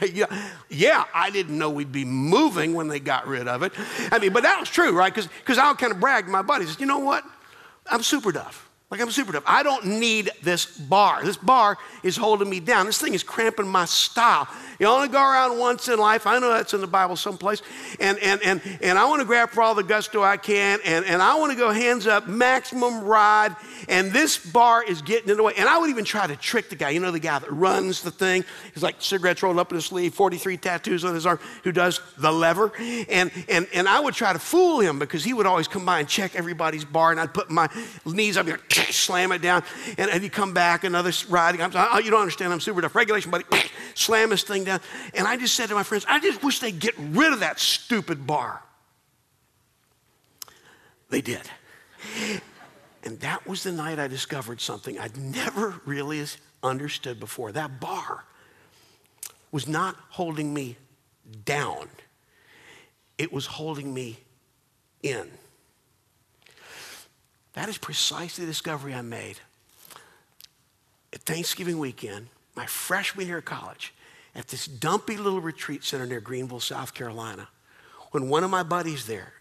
yeah, 0.12 0.26
yeah, 0.70 1.04
I 1.14 1.28
didn't 1.28 1.58
know 1.58 1.68
we'd 1.68 1.92
be 1.92 2.06
moving 2.06 2.72
when 2.72 2.88
they 2.88 2.98
got 2.98 3.26
rid 3.26 3.46
of 3.46 3.62
it. 3.62 3.72
I 4.10 4.18
mean, 4.18 4.32
but 4.32 4.42
that 4.44 4.58
was 4.58 4.70
true, 4.70 4.92
right? 4.96 5.14
Because 5.14 5.58
I 5.58 5.68
would 5.68 5.78
kind 5.78 5.92
of 5.92 6.00
brag 6.00 6.24
to 6.24 6.30
my 6.30 6.40
buddies, 6.40 6.80
you 6.80 6.86
know 6.86 6.98
what? 6.98 7.24
I'm 7.86 8.02
super 8.02 8.32
duff. 8.32 8.70
Like 8.90 9.02
I'm 9.02 9.10
super 9.10 9.32
duff. 9.32 9.42
I 9.46 9.62
don't 9.62 9.84
need 9.84 10.30
this 10.42 10.66
bar. 10.66 11.22
This 11.24 11.36
bar 11.36 11.76
is 12.02 12.16
holding 12.16 12.48
me 12.48 12.60
down. 12.60 12.86
This 12.86 13.00
thing 13.00 13.12
is 13.12 13.22
cramping 13.22 13.68
my 13.68 13.84
style. 13.84 14.48
You 14.78 14.86
only 14.86 15.08
go 15.08 15.22
around 15.22 15.58
once 15.58 15.88
in 15.88 15.98
life. 15.98 16.26
I 16.26 16.38
know 16.38 16.50
that's 16.50 16.74
in 16.74 16.80
the 16.80 16.86
Bible 16.86 17.16
someplace. 17.16 17.62
And, 18.00 18.18
and, 18.18 18.42
and, 18.42 18.60
and 18.80 18.98
I 18.98 19.06
want 19.06 19.20
to 19.20 19.26
grab 19.26 19.50
for 19.50 19.62
all 19.62 19.74
the 19.74 19.82
gusto 19.82 20.22
I 20.22 20.36
can. 20.36 20.80
And, 20.84 21.04
and 21.04 21.22
I 21.22 21.36
want 21.36 21.52
to 21.52 21.58
go 21.58 21.70
hands 21.70 22.06
up, 22.06 22.26
maximum 22.26 23.04
ride. 23.04 23.54
And 23.88 24.12
this 24.12 24.38
bar 24.38 24.82
is 24.82 25.02
getting 25.02 25.30
in 25.30 25.36
the 25.36 25.42
way. 25.42 25.52
And 25.56 25.68
I 25.68 25.78
would 25.78 25.90
even 25.90 26.04
try 26.04 26.26
to 26.26 26.36
trick 26.36 26.70
the 26.70 26.76
guy. 26.76 26.90
You 26.90 27.00
know, 27.00 27.10
the 27.10 27.20
guy 27.20 27.38
that 27.38 27.52
runs 27.52 28.02
the 28.02 28.10
thing. 28.10 28.44
He's 28.72 28.82
like 28.82 28.96
cigarettes 28.98 29.42
rolled 29.42 29.58
up 29.58 29.70
in 29.70 29.76
his 29.76 29.86
sleeve, 29.86 30.14
43 30.14 30.56
tattoos 30.56 31.04
on 31.04 31.14
his 31.14 31.26
arm, 31.26 31.38
who 31.62 31.72
does 31.72 32.00
the 32.18 32.32
lever. 32.32 32.72
And, 33.08 33.30
and, 33.48 33.66
and 33.72 33.88
I 33.88 34.00
would 34.00 34.14
try 34.14 34.32
to 34.32 34.38
fool 34.38 34.80
him 34.80 34.98
because 34.98 35.24
he 35.24 35.32
would 35.32 35.46
always 35.46 35.68
come 35.68 35.84
by 35.84 36.00
and 36.00 36.08
check 36.08 36.34
everybody's 36.34 36.84
bar. 36.84 37.10
And 37.10 37.20
I'd 37.20 37.34
put 37.34 37.50
my 37.50 37.68
knees 38.04 38.36
up 38.36 38.46
here, 38.46 38.60
slam 38.70 39.32
it 39.32 39.42
down. 39.42 39.62
And, 39.98 40.10
and 40.10 40.22
he'd 40.22 40.32
come 40.32 40.52
back, 40.52 40.84
another 40.84 41.12
ride. 41.28 41.60
I'm, 41.60 41.70
oh, 41.74 41.98
you 41.98 42.10
don't 42.10 42.20
understand. 42.20 42.52
I'm 42.52 42.60
super 42.60 42.80
duff. 42.80 42.94
Regulation, 42.94 43.30
buddy. 43.30 43.44
Slam 43.94 44.32
his 44.32 44.42
thing 44.42 44.64
down. 44.64 44.73
And 45.14 45.26
I 45.26 45.36
just 45.36 45.54
said 45.54 45.68
to 45.68 45.74
my 45.74 45.82
friends, 45.82 46.04
I 46.08 46.20
just 46.20 46.42
wish 46.42 46.60
they'd 46.60 46.78
get 46.78 46.94
rid 46.98 47.32
of 47.32 47.40
that 47.40 47.58
stupid 47.60 48.26
bar. 48.26 48.62
They 51.10 51.20
did. 51.20 51.42
And 53.04 53.20
that 53.20 53.46
was 53.46 53.62
the 53.62 53.72
night 53.72 53.98
I 53.98 54.08
discovered 54.08 54.60
something 54.60 54.98
I'd 54.98 55.16
never 55.16 55.80
really 55.84 56.24
understood 56.62 57.20
before. 57.20 57.52
That 57.52 57.78
bar 57.80 58.24
was 59.52 59.68
not 59.68 59.96
holding 60.10 60.52
me 60.52 60.76
down, 61.44 61.88
it 63.18 63.32
was 63.32 63.46
holding 63.46 63.94
me 63.94 64.18
in. 65.02 65.30
That 67.52 67.68
is 67.68 67.78
precisely 67.78 68.44
the 68.44 68.50
discovery 68.50 68.92
I 68.94 69.02
made 69.02 69.38
at 71.12 71.20
Thanksgiving 71.20 71.78
weekend, 71.78 72.26
my 72.56 72.66
freshman 72.66 73.28
year 73.28 73.38
of 73.38 73.44
college 73.44 73.93
at 74.34 74.48
this 74.48 74.66
dumpy 74.66 75.16
little 75.16 75.40
retreat 75.40 75.84
center 75.84 76.06
near 76.06 76.20
Greenville, 76.20 76.60
South 76.60 76.94
Carolina, 76.94 77.48
when 78.10 78.28
one 78.28 78.44
of 78.44 78.50
my 78.50 78.62
buddies 78.62 79.06
there 79.06 79.32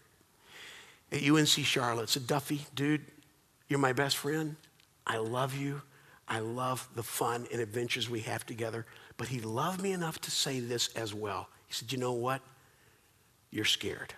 at 1.12 1.22
UNC 1.22 1.48
Charlotte 1.48 2.08
said, 2.08 2.26
Duffy, 2.26 2.66
dude, 2.74 3.02
you're 3.68 3.78
my 3.78 3.92
best 3.92 4.16
friend. 4.16 4.56
I 5.06 5.18
love 5.18 5.56
you. 5.56 5.82
I 6.26 6.38
love 6.38 6.88
the 6.94 7.02
fun 7.02 7.46
and 7.52 7.60
adventures 7.60 8.08
we 8.08 8.20
have 8.20 8.46
together. 8.46 8.86
But 9.16 9.28
he 9.28 9.40
loved 9.40 9.82
me 9.82 9.92
enough 9.92 10.20
to 10.22 10.30
say 10.30 10.60
this 10.60 10.88
as 10.96 11.14
well. 11.14 11.48
He 11.66 11.74
said, 11.74 11.92
You 11.92 11.98
know 11.98 12.12
what? 12.12 12.40
You're 13.50 13.64
scared. 13.64 14.14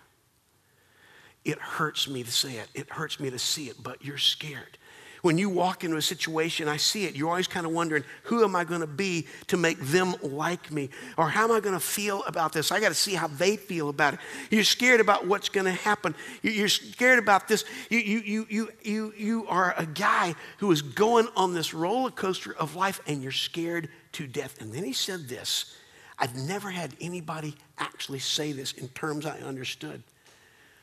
It 1.45 1.59
hurts 1.59 2.09
me 2.09 2.23
to 2.23 2.33
say 2.33 2.57
it, 2.57 2.69
it 2.75 2.91
hurts 2.91 3.21
me 3.21 3.31
to 3.31 3.39
see 3.39 3.69
it, 3.69 3.81
but 3.83 4.05
you're 4.05 4.19
scared. 4.19 4.79
When 5.23 5.39
you 5.39 5.49
walk 5.49 5.83
into 5.83 5.97
a 5.97 6.03
situation, 6.03 6.69
I 6.69 6.77
see 6.77 7.05
it. 7.05 7.17
You're 7.17 7.29
always 7.29 7.49
kind 7.49 7.67
of 7.67 7.73
wondering, 7.73 8.05
who 8.25 8.45
am 8.45 8.55
I 8.55 8.65
going 8.65 8.81
to 8.81 8.87
be 8.87 9.27
to 9.49 9.57
make 9.57 9.79
them 9.81 10.15
like 10.23 10.71
me? 10.71 10.91
Or 11.17 11.29
how 11.29 11.45
am 11.45 11.53
I 11.53 11.61
going 11.61 11.75
to 11.75 11.81
feel 11.81 12.23
about 12.25 12.53
this? 12.53 12.71
I 12.71 12.81
got 12.81 12.89
to 12.89 12.95
see 12.95 13.15
how 13.15 13.29
they 13.29 13.57
feel 13.57 13.89
about 13.89 14.15
it. 14.15 14.21
You're 14.51 14.65
scared 14.65 15.01
about 15.01 15.27
what's 15.27 15.49
going 15.49 15.67
to 15.67 15.73
happen. 15.73 16.15
You're 16.43 16.69
scared 16.69 17.19
about 17.19 17.49
this. 17.49 17.65
You, 17.89 17.99
you, 17.99 18.19
you, 18.21 18.47
you, 18.49 18.73
you, 18.83 19.15
you 19.17 19.47
are 19.49 19.75
a 19.79 19.87
guy 19.87 20.35
who 20.59 20.71
is 20.71 20.83
going 20.83 21.29
on 21.35 21.55
this 21.55 21.73
roller 21.73 22.11
coaster 22.11 22.55
of 22.55 22.77
life 22.77 23.01
and 23.07 23.23
you're 23.23 23.33
scared 23.33 23.89
to 24.13 24.27
death. 24.27 24.61
And 24.61 24.73
then 24.73 24.85
he 24.85 24.93
said 24.93 25.29
this 25.29 25.77
I've 26.19 26.35
never 26.35 26.71
had 26.71 26.95
anybody 27.01 27.55
actually 27.79 28.21
say 28.21 28.53
this 28.53 28.73
in 28.73 28.89
terms 28.89 29.27
I 29.27 29.39
understood. 29.39 30.03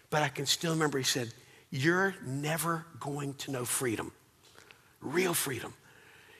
But 0.09 0.21
I 0.21 0.29
can 0.29 0.45
still 0.45 0.73
remember 0.73 0.97
he 0.97 1.03
said, 1.03 1.33
You're 1.71 2.15
never 2.25 2.85
going 2.99 3.33
to 3.35 3.51
know 3.51 3.65
freedom 3.65 4.11
real 5.03 5.33
freedom. 5.33 5.73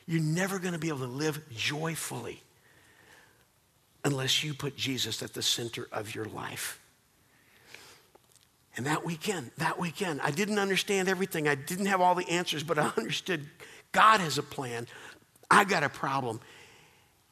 You're 0.06 0.22
never 0.22 0.60
going 0.60 0.74
to 0.74 0.80
be 0.80 0.90
able 0.90 1.00
to 1.00 1.06
live 1.06 1.42
joyfully 1.56 2.42
unless 4.04 4.44
you 4.44 4.54
put 4.54 4.76
Jesus 4.76 5.24
at 5.24 5.34
the 5.34 5.42
center 5.42 5.88
of 5.92 6.14
your 6.14 6.26
life. 6.26 6.80
And 8.76 8.86
that 8.86 9.06
weekend, 9.06 9.52
that 9.58 9.80
weekend, 9.80 10.20
I 10.22 10.32
didn't 10.32 10.60
understand 10.60 11.08
everything. 11.08 11.48
I 11.48 11.56
didn't 11.56 11.86
have 11.86 12.02
all 12.02 12.16
the 12.16 12.28
answers, 12.30 12.64
but 12.64 12.78
I 12.78 12.92
understood 12.98 13.48
God 13.92 14.20
has 14.20 14.38
a 14.38 14.44
plan. 14.44 14.88
I 15.50 15.64
got 15.64 15.84
a 15.84 15.90
problem. 15.90 16.40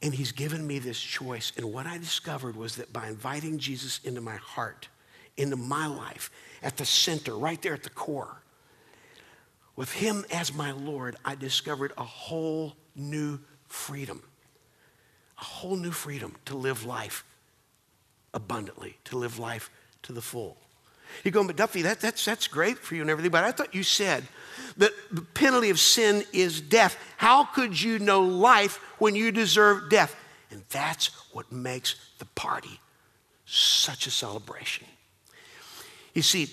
And 0.04 0.14
He's 0.14 0.32
given 0.32 0.66
me 0.66 0.80
this 0.80 1.00
choice. 1.00 1.52
And 1.58 1.74
what 1.74 1.88
I 1.88 1.98
discovered 1.98 2.56
was 2.56 2.76
that 2.76 2.94
by 2.94 3.08
inviting 3.08 3.58
Jesus 3.58 4.00
into 4.04 4.22
my 4.22 4.36
heart, 4.36 4.88
into 5.38 5.56
my 5.56 5.88
life, 5.88 6.32
at 6.64 6.78
the 6.78 6.86
center, 6.86 7.36
right 7.36 7.62
there 7.62 7.74
at 7.74 7.84
the 7.84 7.90
core, 7.90 8.41
with 9.82 9.94
Him 9.94 10.24
as 10.30 10.54
my 10.54 10.74
Lord, 10.74 11.16
I 11.26 11.34
discovered 11.34 11.92
a 11.98 12.04
whole 12.04 12.76
new 12.96 13.40
freedom. 13.66 14.22
A 15.40 15.44
whole 15.44 15.76
new 15.76 15.90
freedom 15.90 16.36
to 16.46 16.56
live 16.56 16.86
life 16.86 17.24
abundantly, 18.32 19.00
to 19.06 19.18
live 19.18 19.40
life 19.40 19.72
to 20.04 20.14
the 20.14 20.22
full. 20.22 20.56
You 21.24 21.32
go, 21.32 21.44
but 21.44 21.56
Duffy, 21.56 21.82
that, 21.82 22.00
that's, 22.00 22.24
that's 22.24 22.46
great 22.46 22.78
for 22.78 22.94
you 22.94 23.02
and 23.02 23.10
everything, 23.10 23.32
but 23.32 23.44
I 23.44 23.52
thought 23.52 23.74
you 23.74 23.82
said 23.82 24.24
that 24.78 24.92
the 25.12 25.22
penalty 25.22 25.72
of 25.72 25.80
sin 25.80 26.26
is 26.32 26.62
death. 26.62 26.96
How 27.18 27.44
could 27.44 27.82
you 27.82 27.98
know 27.98 28.22
life 28.22 28.80
when 29.00 29.16
you 29.16 29.32
deserve 29.32 29.90
death? 29.90 30.16
And 30.52 30.62
that's 30.70 31.08
what 31.34 31.52
makes 31.52 31.96
the 32.20 32.26
party 32.26 32.80
such 33.48 34.06
a 34.06 34.12
celebration. 34.12 34.86
You 36.14 36.22
see, 36.22 36.52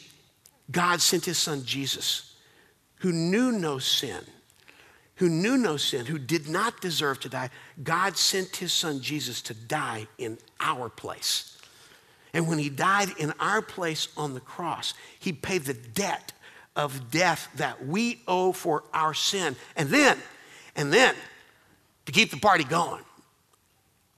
God 0.71 1.03
sent 1.03 1.27
his 1.27 1.37
son 1.37 1.63
Jesus, 1.67 2.28
who 3.01 3.13
knew 3.13 3.53
no 3.53 3.79
sin, 3.79 4.25
who 5.17 5.29
knew 5.29 5.57
no 5.57 5.77
sin, 5.77 6.07
who 6.07 6.19
did 6.19 6.49
not 6.49 6.81
deserve 6.81 7.21
to 7.21 7.29
die. 7.29 7.51
God 7.83 8.17
sent 8.17 8.57
his 8.57 8.73
son 8.73 9.01
Jesus 9.01 9.43
to 9.43 9.55
die 9.55 10.07
in 10.19 10.39
our 10.61 10.89
place. 10.89 11.57
And 12.33 12.47
when 12.47 12.59
he 12.59 12.69
died 12.69 13.09
in 13.19 13.33
our 13.41 13.63
place 13.63 14.09
on 14.17 14.35
the 14.35 14.41
cross, 14.41 14.95
he 15.19 15.33
paid 15.33 15.65
the 15.65 15.75
debt 15.75 16.33
of 16.77 17.11
death 17.11 17.49
that 17.57 17.87
we 17.87 18.21
owe 18.29 18.53
for 18.53 18.85
our 18.93 19.15
sin. 19.15 19.57
And 19.77 19.89
then, 19.89 20.19
and 20.77 20.93
then, 20.93 21.15
to 22.07 22.13
keep 22.13 22.31
the 22.31 22.39
party 22.39 22.65
going, 22.65 23.03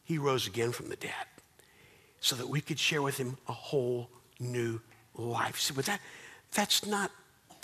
he 0.05 0.19
rose 0.19 0.47
again 0.47 0.73
from 0.73 0.89
the 0.89 0.97
dead 0.97 1.13
so 2.21 2.37
that 2.37 2.49
we 2.49 2.61
could 2.61 2.79
share 2.79 3.01
with 3.01 3.17
him 3.17 3.39
a 3.49 3.53
whole 3.53 4.11
new 4.39 4.81
life. 5.15 5.59
See, 5.59 5.73
but 5.75 5.87
that, 5.87 6.01
that's 6.53 6.85
not 6.85 7.11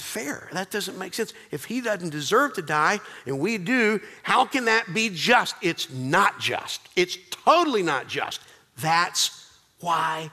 fair. 0.03 0.49
That 0.53 0.71
doesn't 0.71 0.99
make 0.99 1.15
sense. 1.15 1.33
If 1.51 1.65
he 1.65 1.81
doesn't 1.81 2.11
deserve 2.11 2.55
to 2.55 2.63
die 2.63 3.01
and 3.27 3.39
we 3.39 3.59
do, 3.59 4.01
how 4.23 4.45
can 4.45 4.67
that 4.67 4.93
be 4.93 5.11
just? 5.11 5.55
It's 5.63 5.91
not 5.91 6.39
just. 6.41 6.89
It's 6.97 7.19
totally 7.31 7.83
not 7.83 8.09
just. 8.09 8.41
That's 8.79 9.51
why 9.81 10.31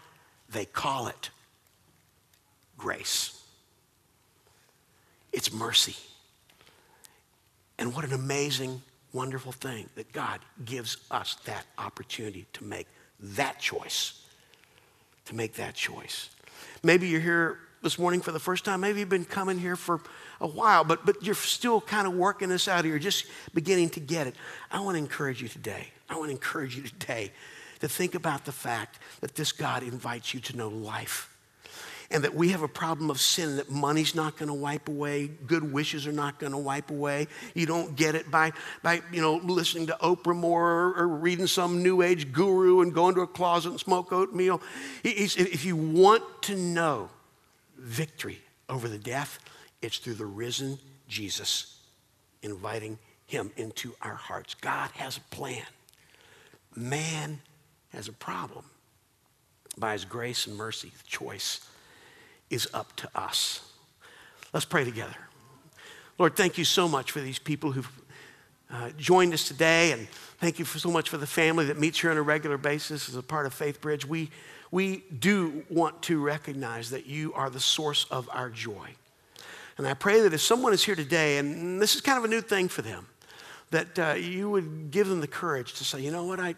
they 0.49 0.65
call 0.65 1.07
it 1.07 1.29
grace. 2.77 3.41
It's 5.31 5.53
mercy. 5.53 5.95
And 7.77 7.93
what 7.93 8.05
an 8.05 8.13
amazing, 8.13 8.81
wonderful 9.13 9.51
thing 9.51 9.89
that 9.95 10.11
God 10.11 10.39
gives 10.63 10.97
us 11.09 11.35
that 11.45 11.65
opportunity 11.77 12.45
to 12.53 12.63
make 12.63 12.87
that 13.19 13.59
choice. 13.59 14.21
To 15.25 15.35
make 15.35 15.53
that 15.53 15.73
choice. 15.73 16.29
Maybe 16.83 17.07
you're 17.07 17.21
here 17.21 17.59
this 17.83 17.99
morning 17.99 18.21
for 18.21 18.31
the 18.31 18.39
first 18.39 18.65
time. 18.65 18.81
Maybe 18.81 19.01
you've 19.01 19.09
been 19.09 19.25
coming 19.25 19.59
here 19.59 19.75
for 19.75 20.01
a 20.39 20.47
while, 20.47 20.83
but, 20.83 21.05
but 21.05 21.21
you're 21.23 21.35
still 21.35 21.81
kind 21.81 22.07
of 22.07 22.13
working 22.13 22.49
this 22.49 22.67
out. 22.67 22.85
You're 22.85 22.97
just 22.97 23.25
beginning 23.53 23.89
to 23.91 23.99
get 23.99 24.25
it. 24.25 24.35
I 24.71 24.79
want 24.79 24.95
to 24.95 24.99
encourage 24.99 25.41
you 25.41 25.49
today. 25.49 25.87
I 26.09 26.15
want 26.15 26.27
to 26.27 26.31
encourage 26.31 26.75
you 26.75 26.83
today 26.83 27.31
to 27.81 27.89
think 27.89 28.15
about 28.15 28.45
the 28.45 28.51
fact 28.51 28.99
that 29.19 29.35
this 29.35 29.51
God 29.51 29.83
invites 29.83 30.33
you 30.33 30.39
to 30.39 30.57
know 30.57 30.69
life. 30.69 31.29
And 32.11 32.23
that 32.23 32.35
we 32.35 32.49
have 32.49 32.61
a 32.61 32.67
problem 32.67 33.09
of 33.09 33.19
sin 33.19 33.57
that 33.57 33.71
money's 33.71 34.13
not 34.13 34.37
going 34.37 34.47
to 34.47 34.53
wipe 34.53 34.87
away, 34.87 35.27
good 35.27 35.73
wishes 35.73 36.05
are 36.05 36.11
not 36.11 36.37
going 36.37 36.51
to 36.51 36.57
wipe 36.59 36.91
away. 36.91 37.27
You 37.55 37.65
don't 37.65 37.95
get 37.95 38.13
it 38.13 38.29
by, 38.29 38.51
by 38.83 39.01
you 39.11 39.19
know, 39.19 39.37
listening 39.37 39.87
to 39.87 39.97
Oprah 39.99 40.35
more 40.35 40.93
or, 40.95 41.07
reading 41.07 41.47
some 41.47 41.81
new 41.81 42.03
age 42.03 42.31
guru 42.31 42.81
and 42.81 42.93
going 42.93 43.15
to 43.15 43.21
a 43.21 43.27
closet 43.27 43.71
and 43.71 43.79
smoke 43.79 44.13
oatmeal. 44.13 44.61
If 45.03 45.65
you 45.65 45.75
want 45.75 46.23
to 46.43 46.55
know 46.55 47.09
victory 47.83 48.39
over 48.69 48.87
the 48.87 48.97
death, 48.97 49.39
it's 49.81 49.97
through 49.97 50.13
the 50.15 50.25
risen 50.25 50.79
Jesus 51.07 51.81
inviting 52.41 52.97
him 53.25 53.51
into 53.57 53.93
our 54.01 54.15
hearts. 54.15 54.55
God 54.55 54.89
has 54.95 55.17
a 55.17 55.35
plan. 55.35 55.65
Man 56.75 57.41
has 57.89 58.07
a 58.07 58.13
problem. 58.13 58.65
By 59.77 59.93
his 59.93 60.05
grace 60.05 60.47
and 60.47 60.55
mercy, 60.55 60.89
the 60.89 61.07
choice 61.07 61.67
is 62.49 62.67
up 62.73 62.95
to 62.97 63.09
us. 63.15 63.61
Let's 64.53 64.65
pray 64.65 64.83
together. 64.83 65.15
Lord, 66.19 66.35
thank 66.35 66.57
you 66.57 66.65
so 66.65 66.87
much 66.87 67.11
for 67.11 67.21
these 67.21 67.39
people 67.39 67.71
who've 67.71 68.02
uh, 68.73 68.89
joined 68.97 69.33
us 69.35 69.47
today, 69.47 69.91
and 69.91 70.09
thank 70.39 70.57
you 70.57 70.65
for 70.65 70.79
so 70.79 70.89
much 70.89 71.07
for 71.07 71.17
the 71.17 71.27
family 71.27 71.65
that 71.65 71.79
meets 71.79 72.01
here 72.01 72.09
on 72.09 72.17
a 72.17 72.21
regular 72.21 72.57
basis 72.57 73.07
as 73.07 73.15
a 73.15 73.21
part 73.21 73.45
of 73.45 73.53
Faith 73.53 73.79
Bridge. 73.79 74.03
We, 74.03 74.31
we 74.71 75.03
do 75.19 75.63
want 75.69 76.01
to 76.03 76.19
recognize 76.19 76.89
that 76.89 77.05
you 77.05 77.33
are 77.33 77.51
the 77.51 77.59
source 77.59 78.05
of 78.09 78.27
our 78.33 78.49
joy. 78.49 78.95
And 79.77 79.87
I 79.87 79.93
pray 79.93 80.21
that 80.21 80.33
if 80.33 80.41
someone 80.41 80.73
is 80.73 80.83
here 80.83 80.95
today, 80.95 81.37
and 81.37 81.79
this 81.79 81.93
is 81.93 82.01
kind 82.01 82.17
of 82.17 82.23
a 82.23 82.27
new 82.27 82.41
thing 82.41 82.67
for 82.67 82.81
them, 82.81 83.05
that 83.69 83.99
uh, 83.99 84.13
you 84.13 84.49
would 84.49 84.89
give 84.89 85.07
them 85.07 85.21
the 85.21 85.27
courage 85.27 85.73
to 85.75 85.83
say, 85.83 86.01
you 86.01 86.09
know 86.09 86.25
what, 86.25 86.39
I, 86.39 86.55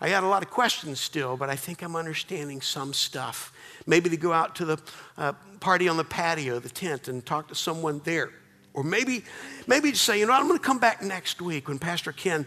I 0.00 0.08
got 0.08 0.24
a 0.24 0.28
lot 0.28 0.42
of 0.42 0.50
questions 0.50 1.00
still, 1.00 1.36
but 1.36 1.50
I 1.50 1.56
think 1.56 1.82
I'm 1.82 1.94
understanding 1.94 2.60
some 2.60 2.92
stuff. 2.92 3.52
Maybe 3.86 4.10
to 4.10 4.16
go 4.16 4.32
out 4.32 4.56
to 4.56 4.64
the 4.64 4.78
uh, 5.16 5.34
party 5.60 5.88
on 5.88 5.96
the 5.96 6.04
patio, 6.04 6.58
the 6.58 6.68
tent, 6.68 7.06
and 7.06 7.24
talk 7.24 7.46
to 7.48 7.54
someone 7.54 8.00
there. 8.04 8.32
Or 8.74 8.82
maybe, 8.82 9.24
maybe 9.66 9.92
to 9.92 9.96
say, 9.96 10.18
you 10.18 10.26
know, 10.26 10.32
I'm 10.32 10.48
going 10.48 10.58
to 10.58 10.64
come 10.64 10.78
back 10.78 11.00
next 11.00 11.40
week 11.40 11.68
when 11.68 11.78
Pastor 11.78 12.12
Ken 12.12 12.44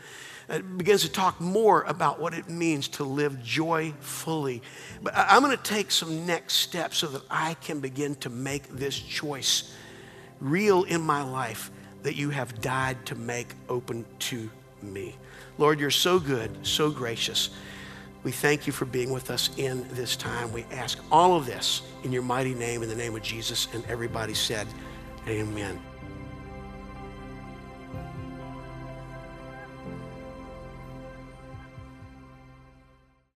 uh, 0.49 0.59
begins 0.59 1.01
to 1.01 1.09
talk 1.09 1.39
more 1.41 1.83
about 1.83 2.19
what 2.19 2.33
it 2.33 2.49
means 2.49 2.89
to 2.89 3.03
live 3.03 3.41
joyfully. 3.41 4.61
But 5.01 5.13
I'm 5.15 5.41
going 5.41 5.55
to 5.55 5.63
take 5.63 5.89
some 5.89 6.25
next 6.25 6.55
steps 6.55 6.97
so 6.97 7.07
that 7.07 7.23
I 7.29 7.55
can 7.55 7.79
begin 7.79 8.15
to 8.15 8.29
make 8.29 8.67
this 8.69 8.97
choice 8.99 9.73
real 10.39 10.83
in 10.83 11.01
my 11.01 11.23
life 11.23 11.71
that 12.03 12.15
you 12.15 12.29
have 12.29 12.61
died 12.61 13.05
to 13.07 13.15
make 13.15 13.53
open 13.69 14.05
to 14.19 14.49
me. 14.81 15.15
Lord, 15.57 15.79
you're 15.79 15.89
so 15.89 16.19
good, 16.19 16.65
so 16.65 16.91
gracious. 16.91 17.49
We 18.23 18.31
thank 18.31 18.67
you 18.67 18.73
for 18.73 18.85
being 18.85 19.11
with 19.11 19.31
us 19.31 19.49
in 19.57 19.87
this 19.93 20.15
time. 20.15 20.51
We 20.51 20.65
ask 20.71 20.99
all 21.11 21.35
of 21.35 21.45
this 21.45 21.81
in 22.03 22.11
your 22.11 22.23
mighty 22.23 22.53
name, 22.53 22.83
in 22.83 22.89
the 22.89 22.95
name 22.95 23.15
of 23.15 23.21
Jesus. 23.21 23.67
And 23.73 23.85
everybody 23.85 24.33
said, 24.33 24.67
Amen. 25.27 25.81